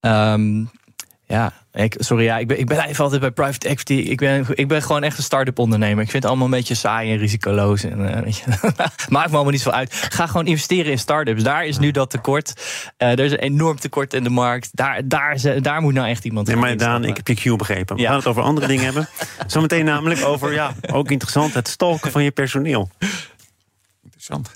Um, 0.00 0.70
ja, 1.26 1.52
ik, 1.72 1.94
sorry, 1.98 2.24
ja, 2.24 2.38
ik 2.38 2.46
ben, 2.46 2.58
ik 2.58 2.66
ben 2.66 2.84
even 2.84 3.04
altijd 3.04 3.20
bij 3.20 3.30
private 3.30 3.68
equity. 3.68 3.92
Ik 3.92 4.18
ben, 4.18 4.46
ik 4.54 4.68
ben 4.68 4.82
gewoon 4.82 5.02
echt 5.02 5.16
een 5.16 5.22
start-up 5.22 5.58
ondernemer. 5.58 6.02
Ik 6.02 6.10
vind 6.10 6.22
het 6.22 6.32
allemaal 6.32 6.44
een 6.46 6.52
beetje 6.58 6.74
saai 6.74 7.12
en 7.12 7.18
risicoloos. 7.18 7.84
En, 7.84 8.00
uh, 8.00 8.20
weet 8.20 8.36
je, 8.36 8.44
maakt 9.08 9.30
me 9.30 9.34
allemaal 9.34 9.50
niet 9.50 9.60
zo 9.60 9.70
uit. 9.70 9.92
Ga 9.92 10.26
gewoon 10.26 10.46
investeren 10.46 10.90
in 10.90 10.98
start-ups. 10.98 11.42
Daar 11.42 11.66
is 11.66 11.78
nu 11.78 11.90
dat 11.90 12.10
tekort. 12.10 12.52
Uh, 12.98 13.10
er 13.10 13.20
is 13.20 13.32
een 13.32 13.38
enorm 13.38 13.78
tekort 13.78 14.14
in 14.14 14.22
de 14.22 14.30
markt. 14.30 14.70
Daar, 14.72 15.08
daar, 15.08 15.62
daar 15.62 15.80
moet 15.80 15.94
nou 15.94 16.08
echt 16.08 16.24
iemand 16.24 16.46
Nee, 16.46 16.56
maar 16.56 16.76
Daan, 16.76 17.04
ik 17.04 17.16
heb 17.16 17.28
je 17.28 17.34
cue 17.34 17.56
begrepen. 17.56 17.96
We 17.96 18.02
gaan 18.02 18.16
het 18.16 18.26
over 18.26 18.42
andere 18.42 18.66
dingen 18.66 18.84
hebben. 18.84 19.08
Zometeen 19.46 19.84
namelijk 19.84 20.24
over, 20.24 20.52
ja, 20.52 20.74
ook 20.90 21.10
interessant, 21.10 21.54
het 21.54 21.68
stalken 21.68 22.10
van 22.10 22.22
je 22.22 22.30
personeel. 22.30 22.90
Interessant. 24.02 24.50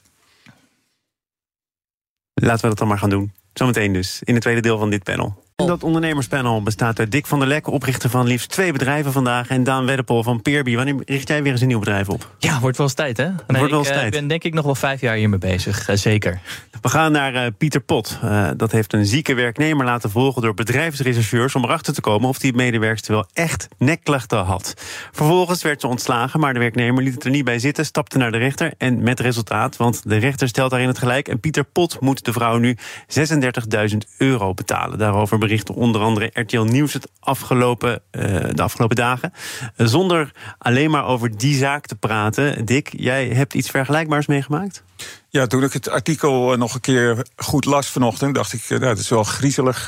Laten 2.35 2.62
we 2.62 2.68
dat 2.68 2.78
dan 2.78 2.88
maar 2.88 2.99
gaan 2.99 3.11
doen. 3.11 3.32
Zometeen 3.52 3.92
dus, 3.92 4.20
in 4.23 4.35
het 4.35 4.42
tweede 4.42 4.61
deel 4.61 4.78
van 4.78 4.90
dit 4.90 5.02
panel. 5.02 5.44
Dat 5.64 5.82
ondernemerspanel 5.82 6.62
bestaat 6.62 6.98
uit 6.98 7.12
Dick 7.12 7.26
van 7.26 7.38
der 7.38 7.48
Lek, 7.48 7.66
oprichter 7.66 8.10
van 8.10 8.26
liefst 8.26 8.50
twee 8.50 8.72
bedrijven 8.72 9.12
vandaag. 9.12 9.48
En 9.48 9.64
Daan 9.64 9.86
Weddepol 9.86 10.22
van 10.22 10.42
Peerby. 10.42 10.76
Wanneer 10.76 10.94
richt 11.04 11.28
jij 11.28 11.42
weer 11.42 11.52
eens 11.52 11.60
een 11.60 11.66
nieuw 11.66 11.78
bedrijf 11.78 12.08
op? 12.08 12.30
Ja, 12.38 12.60
wordt 12.60 12.76
wel 12.76 12.86
eens 12.86 12.94
tijd, 12.94 13.16
hè? 13.16 13.25
Nee, 13.25 13.36
wordt 13.46 13.70
wel 13.70 13.78
eens 13.78 13.88
ik 13.88 13.94
tijd. 13.94 14.10
ben 14.10 14.26
denk 14.26 14.44
ik 14.44 14.54
nog 14.54 14.64
wel 14.64 14.75
vijf 14.75 15.00
jaar 15.00 15.16
hiermee 15.16 15.38
bezig, 15.38 15.88
uh, 15.88 15.96
zeker. 15.96 16.40
We 16.80 16.88
gaan 16.88 17.12
naar 17.12 17.34
uh, 17.34 17.46
Pieter 17.58 17.80
Pot. 17.80 18.18
Uh, 18.25 18.48
dat 18.56 18.72
heeft 18.72 18.92
een 18.92 19.06
zieke 19.06 19.34
werknemer 19.34 19.84
laten 19.84 20.10
volgen 20.10 20.42
door 20.42 20.54
bedrijfsrechercheurs... 20.54 21.54
om 21.54 21.64
erachter 21.64 21.94
te 21.94 22.00
komen 22.00 22.28
of 22.28 22.38
die 22.38 22.54
medewerkster 22.54 23.14
wel 23.14 23.26
echt 23.32 23.68
nekklachten 23.78 24.38
had. 24.38 24.75
Vervolgens 25.12 25.62
werd 25.62 25.80
ze 25.80 25.86
ontslagen, 25.86 26.40
maar 26.40 26.52
de 26.52 26.60
werknemer 26.60 27.02
liet 27.02 27.14
het 27.14 27.25
er 27.25 27.30
niet 27.30 27.44
bij 27.44 27.58
zitten... 27.58 27.84
stapte 27.84 28.18
naar 28.18 28.32
de 28.32 28.38
rechter 28.38 28.72
en 28.78 29.02
met 29.02 29.20
resultaat, 29.20 29.76
want 29.76 30.08
de 30.08 30.16
rechter 30.16 30.48
stelt 30.48 30.70
daarin 30.70 30.88
het 30.88 30.98
gelijk... 30.98 31.28
en 31.28 31.40
Pieter 31.40 31.64
Pot 31.64 32.00
moet 32.00 32.25
de 32.25 32.32
vrouw 32.32 32.58
nu 32.58 32.76
36.000 33.18 33.96
euro 34.18 34.54
betalen. 34.54 34.98
Daarover 34.98 35.38
berichten 35.46 35.74
onder 35.74 36.00
andere 36.00 36.30
RTL 36.32 36.60
Nieuws 36.60 36.92
het 36.92 37.08
afgelopen, 37.20 38.02
uh, 38.10 38.22
de 38.52 38.62
afgelopen 38.62 38.96
dagen. 38.96 39.32
Uh, 39.76 39.86
zonder 39.86 40.30
alleen 40.58 40.90
maar 40.90 41.06
over 41.06 41.38
die 41.38 41.56
zaak 41.56 41.86
te 41.86 41.94
praten. 41.94 42.64
Dick, 42.64 42.92
jij 42.96 43.28
hebt 43.28 43.54
iets 43.54 43.70
vergelijkbaars 43.70 44.26
meegemaakt? 44.26 44.82
Ja, 45.28 45.46
toen 45.46 45.62
ik 45.62 45.72
het 45.72 45.88
artikel 45.88 46.56
nog 46.56 46.74
een 46.74 46.80
keer 46.80 47.26
goed 47.36 47.64
las 47.64 47.86
vanochtend, 47.90 48.34
dacht 48.34 48.52
ik, 48.52 48.68
nou, 48.68 48.80
dat 48.80 48.98
is 48.98 49.08
wel 49.08 49.24
griezelig 49.24 49.84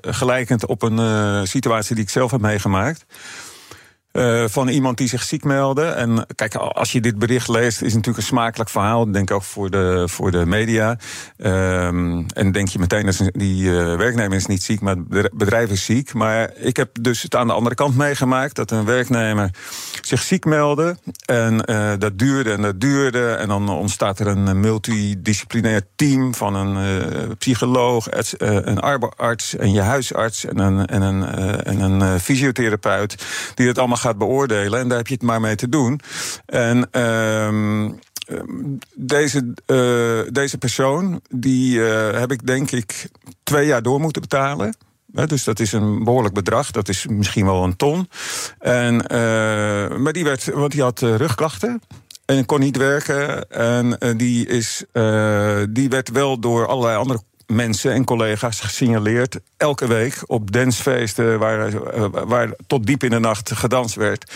gelijkend 0.00 0.66
op 0.66 0.82
een 0.82 1.46
situatie 1.46 1.94
die 1.94 2.04
ik 2.04 2.10
zelf 2.10 2.30
heb 2.30 2.40
meegemaakt. 2.40 3.06
Uh, 4.12 4.44
van 4.48 4.68
iemand 4.68 4.98
die 4.98 5.08
zich 5.08 5.22
ziek 5.22 5.44
meldde. 5.44 5.84
En 5.84 6.26
kijk, 6.34 6.54
als 6.54 6.92
je 6.92 7.00
dit 7.00 7.18
bericht 7.18 7.48
leest, 7.48 7.82
is 7.82 7.86
het 7.86 7.94
natuurlijk 7.94 8.16
een 8.16 8.22
smakelijk 8.22 8.70
verhaal. 8.70 9.12
Denk 9.12 9.30
ook 9.30 9.42
voor 9.42 9.70
de, 9.70 10.04
voor 10.08 10.30
de 10.30 10.46
media. 10.46 10.98
Um, 11.36 12.26
en 12.26 12.52
denk 12.52 12.68
je 12.68 12.78
meteen 12.78 13.06
dat 13.06 13.30
die 13.32 13.64
uh, 13.64 13.96
werknemer 13.96 14.36
is 14.36 14.46
niet 14.46 14.62
ziek, 14.62 14.80
maar 14.80 14.96
het 15.10 15.32
bedrijf 15.32 15.70
is 15.70 15.84
ziek. 15.84 16.14
Maar 16.14 16.50
ik 16.56 16.76
heb 16.76 16.90
dus 17.00 17.22
het 17.22 17.34
aan 17.34 17.46
de 17.46 17.52
andere 17.52 17.74
kant 17.74 17.96
meegemaakt 17.96 18.54
dat 18.54 18.70
een 18.70 18.84
werknemer 18.84 19.50
zich 20.02 20.22
ziek 20.22 20.44
meldde. 20.44 20.96
En 21.26 21.70
uh, 21.70 21.92
dat 21.98 22.18
duurde 22.18 22.52
en 22.52 22.62
dat 22.62 22.80
duurde. 22.80 23.30
En 23.30 23.48
dan 23.48 23.68
ontstaat 23.68 24.18
er 24.18 24.26
een 24.26 24.60
multidisciplinair 24.60 25.82
team 25.96 26.34
van 26.34 26.54
een 26.54 27.36
psycholoog, 27.36 28.06
een 28.38 28.80
arbeidsarts 28.80 29.56
en 29.56 29.72
je 29.72 29.80
huisarts 29.80 30.44
en 30.44 30.58
een, 30.58 30.86
en 30.86 31.02
een, 31.02 31.24
en 31.64 31.80
een 31.80 32.20
fysiotherapeut. 32.20 33.24
Die 33.54 33.66
het 33.66 33.78
allemaal 33.78 33.96
gaat 34.02 34.18
beoordelen. 34.18 34.80
En 34.80 34.88
daar 34.88 34.98
heb 34.98 35.06
je 35.06 35.14
het 35.14 35.22
maar 35.22 35.40
mee 35.40 35.56
te 35.56 35.68
doen. 35.68 36.00
En 36.46 36.88
uh, 38.30 38.40
deze, 38.94 39.54
uh, 39.66 40.32
deze 40.32 40.58
persoon, 40.58 41.20
die 41.30 41.78
uh, 41.78 42.10
heb 42.10 42.32
ik 42.32 42.46
denk 42.46 42.70
ik 42.70 43.08
twee 43.42 43.66
jaar 43.66 43.82
door 43.82 44.00
moeten 44.00 44.22
betalen. 44.22 44.76
dus 45.06 45.44
dat 45.44 45.60
is 45.60 45.72
een 45.72 46.04
behoorlijk 46.04 46.34
bedrag. 46.34 46.70
Dat 46.70 46.88
is 46.88 47.06
misschien 47.06 47.44
wel 47.44 47.64
een 47.64 47.76
ton. 47.76 48.08
En, 48.58 48.94
uh, 48.94 49.96
maar 49.96 50.12
die, 50.12 50.24
werd, 50.24 50.44
want 50.44 50.72
die 50.72 50.82
had 50.82 51.00
rugklachten. 51.00 51.80
En 52.24 52.46
kon 52.46 52.60
niet 52.60 52.76
werken. 52.76 53.50
En 53.50 54.16
die, 54.16 54.46
is, 54.46 54.84
die 55.70 55.88
werd 55.88 56.10
wel 56.10 56.38
door 56.40 56.66
allerlei 56.66 56.96
andere 56.96 57.20
mensen 57.46 57.92
en 57.92 58.04
collega's 58.04 58.60
gesignaleerd. 58.60 59.40
Elke 59.56 59.86
week 59.86 60.22
op 60.26 60.52
dansfeesten 60.52 61.38
waar, 61.38 61.72
waar 62.26 62.50
tot 62.66 62.86
diep 62.86 63.02
in 63.02 63.10
de 63.10 63.18
nacht 63.18 63.52
gedanst 63.52 63.94
werd. 63.94 64.32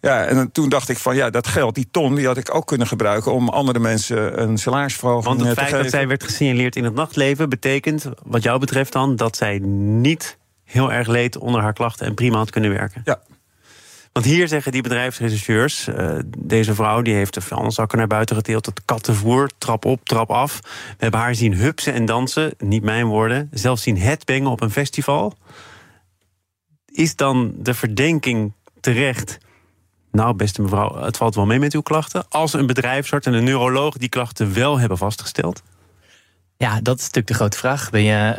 Ja, 0.00 0.24
en 0.24 0.52
toen 0.52 0.68
dacht 0.68 0.88
ik 0.88 0.98
van 0.98 1.16
ja, 1.16 1.30
dat 1.30 1.46
geld, 1.46 1.74
die 1.74 1.88
ton, 1.90 2.14
die 2.14 2.26
had 2.26 2.36
ik 2.36 2.54
ook 2.54 2.66
kunnen 2.66 2.86
gebruiken 2.86 3.32
om 3.32 3.48
andere 3.48 3.78
mensen 3.78 4.42
een 4.42 4.58
salarisverhoging 4.58 5.24
te 5.24 5.30
geven. 5.30 5.46
Want 5.46 5.58
het 5.58 5.68
feit 5.68 5.82
dat 5.82 5.92
zij 5.92 6.08
werd 6.08 6.24
gesignaleerd 6.24 6.76
in 6.76 6.84
het 6.84 6.94
nachtleven 6.94 7.48
betekent, 7.48 8.06
wat 8.22 8.42
jou 8.42 8.58
betreft 8.58 8.92
dan, 8.92 9.16
dat 9.16 9.36
zij 9.36 9.58
niet 9.58 10.38
heel 10.64 10.92
erg 10.92 11.08
leed 11.08 11.38
onder 11.38 11.60
haar 11.60 11.72
klachten 11.72 12.06
en 12.06 12.14
prima 12.14 12.36
had 12.36 12.50
kunnen 12.50 12.70
werken. 12.70 13.02
Ja, 13.04 13.20
want 14.12 14.26
hier 14.26 14.48
zeggen 14.48 14.72
die 14.72 14.82
bedrijfsrechercheurs... 14.82 15.88
Uh, 15.88 16.18
deze 16.38 16.74
vrouw 16.74 17.02
die 17.02 17.14
heeft 17.14 17.34
de 17.34 17.40
vuilniszakken 17.40 17.98
naar 17.98 18.06
buiten 18.06 18.36
geteeld... 18.36 18.66
het 18.66 18.84
kattenvoer, 18.84 19.50
trap 19.58 19.84
op, 19.84 20.04
trap 20.04 20.30
af. 20.30 20.60
We 20.62 20.96
hebben 20.98 21.20
haar 21.20 21.34
zien 21.34 21.54
hupsen 21.54 21.92
en 21.92 22.04
dansen, 22.04 22.54
niet 22.58 22.82
mijn 22.82 23.06
woorden. 23.06 23.48
Zelfs 23.52 23.82
zien 23.82 23.98
headbangen 23.98 24.50
op 24.50 24.60
een 24.60 24.70
festival. 24.70 25.34
Is 26.86 27.16
dan 27.16 27.52
de 27.56 27.74
verdenking 27.74 28.52
terecht... 28.80 29.38
Nou, 30.10 30.34
beste 30.34 30.62
mevrouw, 30.62 30.96
het 30.96 31.16
valt 31.16 31.34
wel 31.34 31.46
mee 31.46 31.58
met 31.58 31.74
uw 31.74 31.80
klachten. 31.80 32.24
Als 32.28 32.52
een 32.52 32.66
bedrijfsarts 32.66 33.26
en 33.26 33.32
een 33.32 33.44
neuroloog 33.44 33.96
die 33.96 34.08
klachten 34.08 34.54
wel 34.54 34.78
hebben 34.78 34.98
vastgesteld... 34.98 35.62
Ja, 36.62 36.80
dat 36.80 36.96
is 36.96 37.02
natuurlijk 37.02 37.26
de 37.26 37.34
grote 37.34 37.56
vraag. 37.56 37.90
Ben 37.90 38.02
je, 38.02 38.36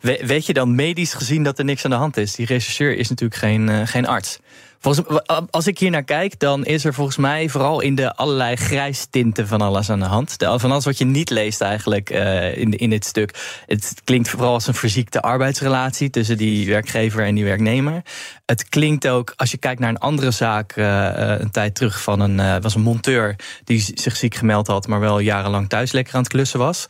weet 0.26 0.46
je 0.46 0.52
dan 0.52 0.74
medisch 0.74 1.14
gezien 1.14 1.42
dat 1.42 1.58
er 1.58 1.64
niks 1.64 1.84
aan 1.84 1.90
de 1.90 1.96
hand 1.96 2.16
is? 2.16 2.34
Die 2.34 2.46
rechercheur 2.46 2.96
is 2.96 3.08
natuurlijk 3.08 3.40
geen, 3.40 3.68
uh, 3.68 3.80
geen 3.84 4.06
arts. 4.06 4.38
Volgens, 4.86 5.26
als 5.50 5.66
ik 5.66 5.78
hier 5.78 5.90
naar 5.90 6.04
kijk, 6.04 6.38
dan 6.38 6.64
is 6.64 6.84
er 6.84 6.94
volgens 6.94 7.16
mij 7.16 7.48
vooral 7.48 7.80
in 7.80 7.94
de 7.94 8.14
allerlei 8.14 8.56
grijstinten 8.56 9.46
van 9.46 9.60
alles 9.60 9.90
aan 9.90 9.98
de 9.98 10.04
hand. 10.04 10.34
Van 10.38 10.70
alles 10.70 10.84
wat 10.84 10.98
je 10.98 11.04
niet 11.04 11.30
leest 11.30 11.60
eigenlijk 11.60 12.10
uh, 12.10 12.56
in, 12.56 12.78
in 12.78 12.90
dit 12.90 13.04
stuk. 13.04 13.60
Het 13.66 13.94
klinkt 14.04 14.28
vooral 14.28 14.52
als 14.52 14.66
een 14.66 14.74
verziekte 14.74 15.20
arbeidsrelatie 15.20 16.10
tussen 16.10 16.36
die 16.36 16.68
werkgever 16.68 17.24
en 17.24 17.34
die 17.34 17.44
werknemer. 17.44 18.02
Het 18.44 18.68
klinkt 18.68 19.08
ook, 19.08 19.32
als 19.36 19.50
je 19.50 19.58
kijkt 19.58 19.80
naar 19.80 19.90
een 19.90 19.98
andere 19.98 20.30
zaak, 20.30 20.76
uh, 20.76 21.10
een 21.14 21.50
tijd 21.50 21.74
terug 21.74 22.02
van 22.02 22.20
een, 22.20 22.60
was 22.60 22.74
een 22.74 22.80
monteur 22.80 23.36
die 23.64 23.92
zich 23.94 24.16
ziek 24.16 24.34
gemeld 24.34 24.66
had, 24.66 24.86
maar 24.86 25.00
wel 25.00 25.18
jarenlang 25.18 25.68
thuis 25.68 25.92
lekker 25.92 26.14
aan 26.14 26.20
het 26.20 26.32
klussen 26.32 26.58
was. 26.58 26.86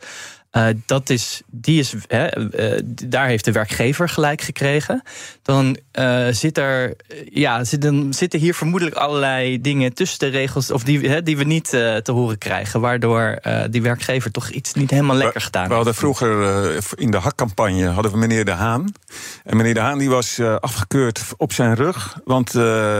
Uh, 0.51 0.67
dat 0.85 1.09
is, 1.09 1.41
die 1.47 1.79
is, 1.79 1.93
hè, 2.07 2.37
uh, 2.37 2.81
daar 3.05 3.27
heeft 3.27 3.45
de 3.45 3.51
werkgever 3.51 4.09
gelijk 4.09 4.41
gekregen. 4.41 5.03
Dan 5.41 5.77
uh, 5.93 6.27
zit 6.31 6.57
er, 6.57 6.95
ja, 7.29 7.63
zitten, 7.63 8.13
zitten 8.13 8.39
hier 8.39 8.53
vermoedelijk 8.53 8.97
allerlei 8.97 9.61
dingen 9.61 9.93
tussen 9.93 10.19
de 10.19 10.27
regels, 10.27 10.71
of 10.71 10.83
die, 10.83 11.09
hè, 11.09 11.23
die 11.23 11.37
we 11.37 11.43
niet 11.43 11.69
te 11.69 12.11
horen 12.11 12.37
krijgen, 12.37 12.81
waardoor 12.81 13.39
die 13.69 13.81
werkgever 13.81 14.31
toch 14.31 14.49
iets 14.49 14.73
niet 14.73 14.89
helemaal 14.89 15.15
lekker 15.15 15.41
gedaan 15.41 15.61
heeft. 15.61 15.71
We 15.71 15.77
hadden 15.77 15.95
vroeger 15.95 16.99
in 16.99 17.11
de 17.11 17.17
hakcampagne 17.17 17.87
hadden 17.87 18.11
we 18.11 18.17
meneer 18.17 18.45
De 18.45 18.51
Haan. 18.51 18.93
En 19.43 19.57
meneer 19.57 19.73
De 19.73 19.79
Haan 19.79 19.97
die 19.97 20.09
was 20.09 20.39
afgekeurd 20.39 21.21
op 21.37 21.53
zijn 21.53 21.75
rug, 21.75 22.19
want 22.25 22.51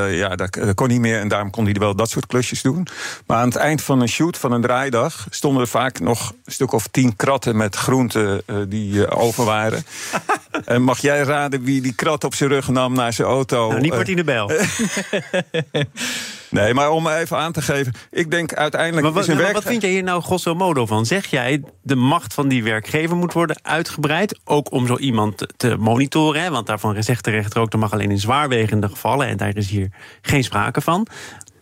ja, 0.09 0.35
dat, 0.35 0.53
dat 0.53 0.75
kon 0.75 0.87
niet 0.87 0.99
meer 0.99 1.19
en 1.19 1.27
daarom 1.27 1.49
kon 1.49 1.65
hij 1.65 1.73
wel 1.73 1.95
dat 1.95 2.09
soort 2.09 2.25
klusjes 2.25 2.61
doen. 2.61 2.87
Maar 3.25 3.37
aan 3.37 3.47
het 3.47 3.57
eind 3.57 3.81
van 3.81 4.01
een 4.01 4.09
shoot, 4.09 4.37
van 4.37 4.51
een 4.51 4.61
draaidag, 4.61 5.27
stonden 5.29 5.61
er 5.61 5.67
vaak 5.67 5.99
nog 5.99 6.33
een 6.45 6.51
stuk 6.51 6.71
of 6.71 6.87
tien 6.87 7.15
kratten 7.15 7.35
met 7.45 7.75
groenten 7.75 8.41
uh, 8.45 8.57
die 8.67 8.93
uh, 8.93 9.05
over 9.09 9.45
waren. 9.45 9.83
en 10.65 10.81
mag 10.81 10.99
jij 10.99 11.21
raden 11.21 11.63
wie 11.63 11.81
die 11.81 11.93
krat 11.93 12.23
op 12.23 12.35
zijn 12.35 12.49
rug 12.49 12.67
nam 12.67 12.93
naar 12.93 13.13
zijn 13.13 13.27
auto? 13.27 13.67
Nou, 13.69 13.81
niet 13.81 13.91
Martine 13.91 14.23
Bel. 14.23 14.51
nee, 16.49 16.73
maar 16.73 16.89
om 16.89 17.07
even 17.07 17.37
aan 17.37 17.51
te 17.51 17.61
geven. 17.61 17.93
Ik 18.11 18.31
denk 18.31 18.53
uiteindelijk. 18.53 19.03
Maar 19.03 19.13
wat, 19.13 19.23
is 19.23 19.29
een 19.29 19.37
werk... 19.37 19.53
wat 19.53 19.63
vind 19.63 19.81
jij 19.81 19.91
hier 19.91 20.03
nou 20.03 20.21
grosso 20.21 20.55
modo 20.55 20.85
van? 20.85 21.05
Zeg 21.05 21.25
jij 21.25 21.63
de 21.81 21.95
macht 21.95 22.33
van 22.33 22.47
die 22.47 22.63
werkgever 22.63 23.15
moet 23.15 23.33
worden 23.33 23.59
uitgebreid? 23.61 24.39
Ook 24.43 24.71
om 24.71 24.87
zo 24.87 24.97
iemand 24.97 25.37
te, 25.37 25.49
te 25.57 25.75
monitoren. 25.79 26.41
Hè? 26.41 26.49
Want 26.49 26.67
daarvan 26.67 27.03
zegt 27.03 27.23
de 27.23 27.31
rechter 27.31 27.61
ook: 27.61 27.71
dat 27.71 27.79
mag 27.79 27.93
alleen 27.93 28.11
in 28.11 28.19
zwaarwegende 28.19 28.89
gevallen. 28.89 29.27
En 29.27 29.37
daar 29.37 29.55
is 29.55 29.69
hier 29.69 29.89
geen 30.21 30.43
sprake 30.43 30.81
van. 30.81 31.07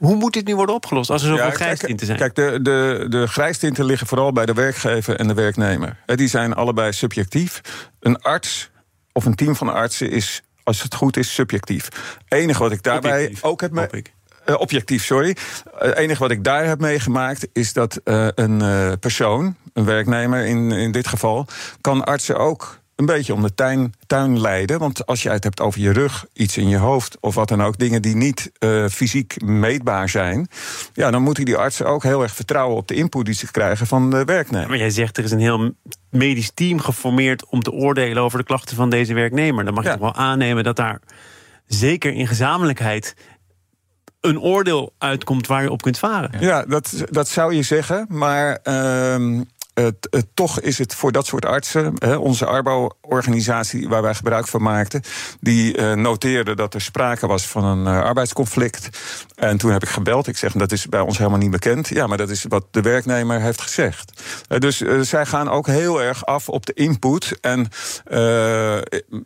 Hoe 0.06 0.16
moet 0.16 0.34
dit 0.34 0.46
nu 0.46 0.56
worden 0.56 0.76
opgelost 0.76 1.10
als 1.10 1.22
er 1.22 1.28
zoveel 1.28 1.46
ja, 1.46 1.52
grijstinten 1.52 2.06
zijn? 2.06 2.18
Kijk, 2.18 2.36
de, 2.36 2.60
de, 2.62 3.06
de 3.10 3.28
grijstinten 3.28 3.86
liggen 3.86 4.08
vooral 4.08 4.32
bij 4.32 4.46
de 4.46 4.54
werkgever 4.54 5.16
en 5.16 5.28
de 5.28 5.34
werknemer. 5.34 5.98
Die 6.06 6.28
zijn 6.28 6.54
allebei 6.54 6.94
subjectief. 6.94 7.62
Een 8.00 8.22
arts 8.22 8.70
of 9.12 9.26
een 9.26 9.36
team 9.36 9.56
van 9.56 9.74
artsen 9.74 10.10
is 10.10 10.42
als 10.64 10.84
het 10.84 10.96
goed 10.96 11.18
is, 11.18 11.34
subjectief. 11.34 11.90
enige 12.28 12.60
wat 12.60 12.72
ik 12.72 12.84
daarbij 12.84 13.12
Objectief, 13.12 13.44
ook 13.44 13.62
heb... 13.62 13.72
Me- 13.72 14.02
eh, 14.46 14.60
objectief, 14.60 15.06
sorry. 15.06 15.36
Het 15.78 15.96
enige 15.96 16.20
wat 16.20 16.32
ik 16.32 16.44
daar 16.44 16.66
heb 16.66 16.80
meegemaakt 16.80 17.48
is 17.54 17.74
dat 17.74 17.96
eh, 18.04 18.28
een 18.36 18.62
eh, 18.62 18.92
persoon, 19.00 19.56
een 19.74 19.86
werknemer 19.86 20.46
in, 20.46 20.72
in 20.72 20.92
dit 20.92 21.08
geval, 21.08 21.48
kan 21.82 22.04
artsen 22.04 22.38
ook 22.38 22.80
een 22.96 23.06
beetje 23.06 23.34
om 23.34 23.42
de 23.42 23.54
tuin, 23.54 23.94
tuin 24.08 24.40
leiden. 24.42 24.80
Want 24.80 25.06
als 25.06 25.24
je 25.24 25.30
het 25.30 25.44
hebt 25.44 25.60
over 25.60 25.82
je 25.82 25.92
rug, 25.92 26.26
iets 26.34 26.58
in 26.58 26.68
je 26.68 26.78
hoofd 26.78 27.18
of 27.20 27.36
wat 27.36 27.48
dan 27.48 27.64
ook, 27.64 27.78
dingen 27.78 28.02
die 28.02 28.16
niet 28.16 28.52
eh, 28.60 28.86
fysiek 28.88 29.42
meetbaar 29.42 30.10
zijn, 30.10 30.48
ja, 30.94 31.12
dan 31.12 31.22
moeten 31.22 31.46
die 31.46 31.56
artsen 31.58 31.86
ook 31.88 32.04
heel 32.04 32.22
erg 32.24 32.34
vertrouwen 32.36 32.78
op 32.78 32.88
de 32.88 32.94
input 32.96 33.26
die 33.26 33.34
ze 33.34 33.52
krijgen 33.52 33.88
van 33.88 34.10
de 34.10 34.24
werknemer. 34.26 34.68
Maar 34.70 34.78
jij 34.78 34.90
zegt 34.90 35.18
er 35.18 35.24
is 35.24 35.32
een 35.32 35.40
heel 35.40 35.72
medisch 36.10 36.52
team 36.54 36.80
geformeerd 36.80 37.46
om 37.50 37.62
te 37.62 37.72
oordelen 37.72 38.24
over 38.24 38.38
de 38.38 38.46
klachten 38.46 38.76
van 38.76 38.90
deze 38.90 39.14
werknemer. 39.14 39.66
Dan 39.66 39.74
mag 39.74 39.84
je 39.84 39.90
Ja. 39.90 39.96
toch 39.96 40.04
wel 40.14 40.24
aannemen 40.26 40.64
dat 40.64 40.76
daar 40.76 41.00
zeker 41.68 42.14
in 42.14 42.28
gezamenlijkheid 42.28 43.16
een 44.22 44.40
oordeel 44.40 44.94
uitkomt 44.98 45.48
waar 45.48 45.62
je 45.64 45.72
op 45.72 45.82
kunt 45.82 45.98
varen. 45.98 46.32
Ja, 46.40 46.66
dat, 46.66 47.04
dat 47.10 47.28
zou 47.28 47.54
je 47.54 47.62
zeggen. 47.64 48.06
Maar 48.10 48.60
ehm, 48.64 49.44
toch 50.34 50.60
is 50.60 50.78
het 50.78 50.96
voor 50.96 51.12
dat 51.12 51.26
soort 51.26 51.46
artsen, 51.46 52.20
onze 52.20 52.46
Arbo-organisatie 52.46 53.88
waar 53.88 54.02
wij 54.02 54.14
gebruik 54.14 54.48
van 54.48 54.62
maakten, 54.62 55.02
die 55.40 55.78
eh, 55.78 55.94
noteerde 55.94 56.56
dat 56.56 56.74
er 56.74 56.82
sprake 56.82 57.28
was 57.28 57.48
van 57.48 57.64
een 57.64 57.88
eh, 57.88 58.04
arbeidsconflict. 58.04 58.90
En 59.36 59.58
toen 59.58 59.72
heb 59.72 59.84
ik 59.84 59.90
gebeld. 59.90 60.28
Ik 60.28 60.38
zeg, 60.38 60.52
dat 60.52 60.72
is 60.72 60.88
bij 60.88 61.00
ons 61.00 61.18
helemaal 61.18 61.40
niet 61.40 61.52
bekend. 61.52 61.88
Ja, 61.88 62.08
maar 62.08 62.18
dat 62.18 62.30
is 62.30 62.46
wat 62.48 62.66
de 62.72 62.82
werknemer 62.82 63.42
heeft 63.42 63.62
gezegd. 63.62 64.22
Eh, 64.48 64.60
dus 64.60 64.78
zij 65.02 65.26
gaan 65.26 65.50
ook 65.50 65.68
heel 65.68 66.02
erg 66.02 66.26
af 66.26 66.50
op 66.50 66.66
de 66.66 66.74
input. 66.74 67.38
En 67.42 67.68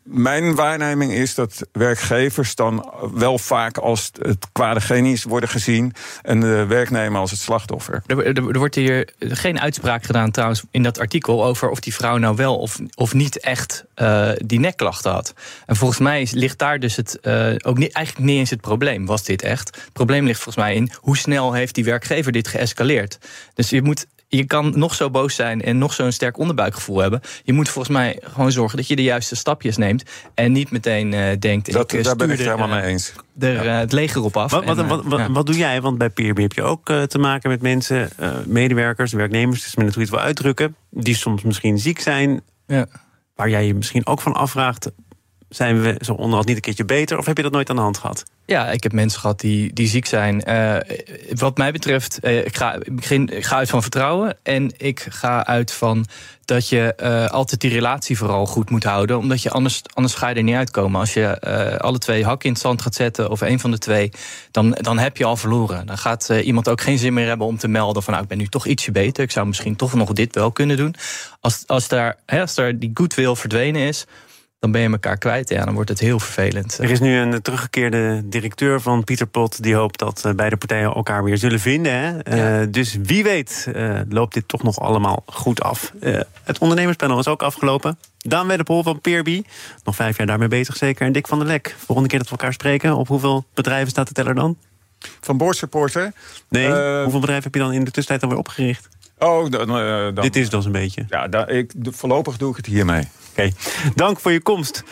mijn 0.04 0.56
waarneming 0.56 1.14
is 1.14 1.36
dat 1.36 1.68
werkgevers 1.72 2.56
dan 2.56 2.94
wel 3.14 3.38
vaak 3.38 3.78
als 3.78 4.12
het 4.22 4.48
kwade 4.52 4.82
genies 4.82 5.24
worden 5.24 5.50
gezien 5.50 5.94
en 6.22 6.40
de 6.40 6.66
werknemer 6.66 7.20
als 7.20 7.32
het 7.32 7.40
slachtoffer. 7.40 8.04
Er, 8.06 8.26
er, 8.26 8.50
er 8.50 8.58
wordt 8.58 8.76
hier 8.76 9.10
geen 9.20 9.60
uitspraak 9.60 10.04
gedaan 10.04 10.32
trouwens 10.40 10.64
in 10.72 10.84
dat 10.84 11.00
artikel 11.00 11.46
over 11.46 11.70
of 11.70 11.80
die 11.80 11.94
vrouw 11.94 12.18
nou 12.18 12.36
wel 12.36 12.58
of, 12.58 12.80
of 12.96 13.14
niet 13.14 13.40
echt 13.40 13.86
eh, 13.94 14.32
die 14.38 14.60
nekklachten 14.60 15.12
had. 15.12 15.34
En 15.66 15.76
volgens 15.76 16.00
mij 16.00 16.28
ligt 16.32 16.60
daar 16.60 16.80
dus 16.80 16.96
het 16.96 17.20
eh, 17.20 17.54
ook 17.58 17.78
niet, 17.78 17.92
eigenlijk 17.92 18.26
niet 18.26 18.38
eens 18.38 18.50
het 18.50 18.62
probleem. 18.62 19.06
Was 19.06 19.24
dit 19.24 19.42
echt? 19.42 19.76
Het 19.76 19.94
probleem 19.94 20.26
ligt 20.26 20.42
volgens 20.42 20.66
mij 20.66 20.76
in 20.76 20.92
hoe 20.96 21.18
snel 21.18 21.54
heeft 21.54 21.76
die 21.76 21.84
werkgever 21.84 22.32
dit 22.32 22.48
geëscaleerd. 22.48 23.18
Dus 23.54 23.70
je 23.70 23.82
moet. 23.82 24.08
Je 24.32 24.46
kan 24.46 24.72
nog 24.76 24.94
zo 24.96 25.10
boos 25.10 25.36
zijn 25.36 25.62
en 25.62 25.78
nog 25.78 25.94
zo'n 25.94 26.12
sterk 26.12 26.38
onderbuikgevoel 26.38 26.98
hebben. 27.00 27.22
Je 27.44 27.54
moet 27.54 27.70
volgens 27.70 27.94
mij 27.96 28.20
gewoon 28.24 28.52
zorgen 28.52 28.78
dat 28.78 28.88
je 28.88 28.96
de 28.96 29.04
juiste 29.04 29.36
stapjes 29.36 29.78
neemt. 29.78 30.04
En 30.34 30.52
niet 30.52 30.72
meteen 30.72 31.14
eh, 31.14 31.40
denkt. 31.40 31.72
Dat, 31.72 31.92
ik, 31.94 32.00
eh, 32.00 32.06
daar 32.06 32.16
ben 32.16 32.30
ik 32.30 32.38
het 32.38 32.46
helemaal 32.48 32.68
mee 32.68 32.82
eh, 32.82 32.90
eens. 32.92 33.14
Er, 33.40 33.68
eh, 33.68 33.78
het 33.78 33.92
leger 33.92 34.24
op 34.24 34.38
af. 34.38 34.52
Wat, 34.52 34.66
wat, 34.66 34.78
En, 34.78 34.88
wat, 34.88 35.04
wat, 35.04 35.20
ja. 35.20 35.32
wat 35.32 35.46
doe 35.46 35.58
jij? 35.58 35.82
Want 35.82 35.98
bij 35.98 36.10
PRB 36.10 36.38
heb 36.38 36.54
je 36.54 36.64
ook 36.64 36.90
eh, 36.90 37.02
te 37.04 37.18
maken 37.20 37.50
met 37.50 37.62
mensen, 37.62 38.10
eh, 38.18 38.32
medewerkers, 38.46 39.12
werknemers, 39.12 39.64
dus 39.64 39.76
men 39.76 39.86
het 39.86 39.94
hoe 39.96 40.04
je 40.04 40.10
het 40.10 40.18
wil 40.20 40.28
uitdrukken, 40.28 40.76
die 40.90 41.16
soms 41.16 41.42
misschien 41.44 41.78
ziek 41.80 42.00
zijn, 42.00 42.42
Ja. 42.68 42.86
waar 43.36 43.50
jij 43.50 43.66
je 43.66 43.74
misschien 43.74 44.06
ook 44.06 44.22
van 44.22 44.34
afvraagt, 44.34 44.92
zijn 45.50 45.82
we 45.82 45.96
zo 46.00 46.12
onderhand 46.12 46.46
niet 46.46 46.56
een 46.56 46.62
keertje 46.62 46.86
beter? 46.86 47.18
Of 47.18 47.26
heb 47.26 47.38
je 47.38 47.44
dat 47.44 47.52
nooit 47.52 47.70
aan 47.70 47.76
de 47.76 47.82
hand 47.82 47.98
gehad? 47.98 48.24
Ja, 48.46 48.70
ik 48.72 48.84
heb 48.84 48.92
mensen 48.92 49.20
gehad 49.20 49.40
die, 49.40 49.74
die 49.74 49.88
ziek 49.88 50.06
zijn. 50.06 50.44
Eh, 50.44 50.76
wat 51.36 51.58
mij 51.58 51.72
betreft, 51.72 52.20
eh, 52.20 52.46
ik, 52.46 52.58
ga, 52.58 52.78
begin, 52.92 53.28
ik 53.28 53.46
ga 53.46 53.56
uit 53.56 53.70
van 53.70 53.82
vertrouwen. 53.82 54.38
En 54.44 54.72
ik 54.78 55.08
ga 55.10 55.46
uit 55.46 55.72
van 55.72 56.06
dat 56.46 56.70
je 56.70 56.96
eh, 56.96 57.28
altijd 57.28 57.62
die 57.62 57.72
relatie 57.72 58.18
vooral 58.18 58.46
goed 58.46 58.70
moet 58.70 58.84
houden. 58.84 59.18
Omdat 59.18 59.42
je 59.42 59.50
anders, 59.50 59.82
anders 59.94 60.14
ga 60.16 60.28
je 60.28 60.36
er 60.36 60.44
niet 60.44 60.56
uitkomen. 60.56 61.00
Als 61.00 61.14
je 61.14 61.40
alle 61.80 61.98
twee 61.98 62.26
hakken 62.26 62.48
in 62.48 62.54
het 62.54 62.62
zand 62.62 62.82
gaat 62.82 62.96
zetten, 62.96 63.30
of 63.30 63.42
een 63.42 63.60
van 63.60 63.72
de 63.72 63.78
twee, 63.78 64.12
dan, 64.52 64.72
dan 64.82 64.98
heb 64.98 65.18
je 65.18 65.26
al 65.26 65.38
verloren. 65.38 65.86
Dan 65.86 65.98
gaat 65.98 66.30
iemand 66.30 66.70
ook 66.70 66.82
geen 66.82 66.98
zin 66.98 67.14
meer 67.14 67.28
hebben 67.28 67.48
om 67.48 67.58
te 67.58 67.68
melden 67.68 68.04
van 68.04 68.12
nou, 68.14 68.24
ik 68.24 68.30
ben 68.30 68.38
nu 68.38 68.48
toch 68.48 68.66
ietsje 68.66 68.92
beter. 68.92 69.24
Ik 69.24 69.32
zou 69.32 69.48
misschien 69.48 69.76
toch 69.76 69.94
nog 69.94 70.14
dit 70.14 70.36
wel 70.36 70.52
kunnen 70.52 70.78
doen. 70.78 70.96
Als, 71.40 71.64
als, 71.68 71.88
daar, 71.88 72.18
hè, 72.26 72.42
als 72.42 72.56
daar 72.56 72.80
die 72.80 72.92
goodwill 72.94 73.36
verdwenen 73.36 73.82
is, 73.82 74.06
dan 74.60 74.72
ben 74.72 74.82
je 74.82 74.90
elkaar 74.90 75.18
kwijt. 75.18 75.50
Ja, 75.50 75.66
dan 75.66 75.74
wordt 75.74 75.90
het 75.90 76.00
heel 76.00 76.20
vervelend. 76.20 76.78
Er 76.78 76.90
is 76.92 77.00
nu 77.00 77.18
een 77.18 77.42
teruggekeerde 77.42 78.22
directeur 78.26 78.82
van 78.82 79.04
Pieter 79.04 79.28
Pot. 79.28 79.64
Die 79.64 79.76
hoopt 79.76 80.00
dat 80.00 80.26
eh, 80.26 80.34
beide 80.34 80.58
partijen 80.58 80.94
elkaar 80.94 81.24
weer 81.24 81.38
zullen 81.38 81.60
vinden. 81.60 81.92
Hè? 81.94 82.20
Eh, 82.62 82.68
dus 82.72 82.98
wie 83.04 83.24
weet 83.24 83.68
eh, 83.74 84.00
loopt 84.10 84.34
dit 84.34 84.48
toch 84.48 84.64
nog 84.64 84.80
allemaal 84.80 85.24
goed 85.26 85.62
af. 85.62 85.94
Eh, 86.02 86.20
het 86.44 86.58
ondernemerspanel 86.58 87.20
is 87.20 87.28
ook 87.28 87.44
afgelopen. 87.44 87.98
Daan 88.18 88.48
Wedderpol 88.48 88.84
van 88.84 89.02
Peerby. 89.02 89.44
Nog 89.84 89.96
vijf 89.96 90.18
jaar 90.18 90.28
daarmee 90.28 90.48
bezig 90.48 90.76
zeker. 90.78 91.06
En 91.06 91.12
Dick 91.12 91.28
van 91.28 91.40
der 91.40 91.48
Lek. 91.48 91.76
Volgende 91.78 92.10
keer 92.10 92.20
dat 92.20 92.28
we 92.30 92.36
elkaar 92.38 92.54
spreken. 92.54 92.96
Op 92.96 93.08
hoeveel 93.08 93.46
bedrijven 93.54 93.90
staat 93.90 94.08
de 94.08 94.14
teller 94.14 94.36
dan? 94.36 94.58
Van 95.22 95.38
boordsupporter. 95.38 96.12
Nee, 96.50 96.68
hoeveel 97.02 97.20
bedrijven 97.20 97.44
heb 97.44 97.54
je 97.56 97.60
dan 97.60 97.74
in 97.74 97.84
de 97.84 97.92
tussentijd 97.92 98.24
alweer 98.24 98.38
opgericht? 98.38 98.88
Oh, 99.20 99.50
dan, 99.50 99.68
dan, 99.68 100.24
Dit 100.24 100.36
is 100.36 100.50
dus 100.50 100.66
een 100.66 100.72
beetje. 100.72 101.06
Ja, 101.10 101.28
da- 101.28 101.48
ik, 101.48 101.72
de- 101.76 101.92
voorlopig 101.92 102.38
doe 102.38 102.50
ik 102.52 102.56
het 102.58 102.66
hiermee. 102.66 103.04
Oké, 103.40 103.52
dank 103.96 104.20
voor 104.20 104.32
je 104.32 104.42
komst. 104.42 104.84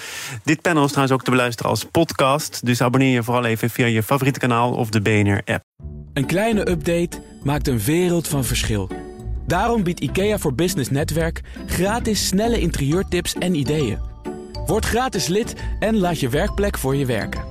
Dit 0.44 0.62
panel 0.62 0.84
is 0.84 0.90
trouwens 0.90 1.18
ook 1.18 1.24
te 1.24 1.32
beluisteren 1.32 1.72
als 1.72 1.84
podcast. 1.84 2.66
Dus 2.66 2.82
abonneer 2.82 3.14
je 3.14 3.24
vooral 3.24 3.46
even 3.46 3.70
via 3.70 3.86
je 3.86 4.04
favoriete 4.04 4.40
kanaal 4.40 4.74
of 4.74 4.90
de 4.90 5.02
BNR-app. 5.02 5.64
Een 6.14 6.26
kleine 6.26 6.70
update 6.70 7.22
maakt 7.44 7.68
een 7.68 7.80
wereld 7.80 8.28
van 8.28 8.46
verschil. 8.46 8.90
Daarom 9.46 9.84
biedt 9.84 10.00
IKEA 10.00 10.38
voor 10.38 10.54
Business 10.54 10.90
Netwerk 10.90 11.42
gratis 11.66 12.28
snelle 12.28 12.60
interieurtips 12.60 13.34
en 13.34 13.56
ideeën. 13.56 14.00
Word 14.66 14.86
gratis 14.86 15.28
lid 15.28 15.56
en 15.80 15.98
laat 15.98 16.20
je 16.20 16.30
werkplek 16.30 16.78
voor 16.78 16.96
je 16.96 17.06
werken. 17.06 17.44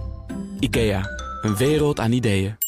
IKEA, 0.58 1.10
een 1.42 1.56
wereld 1.56 2.00
aan 2.00 2.12
ideeën. 2.12 2.65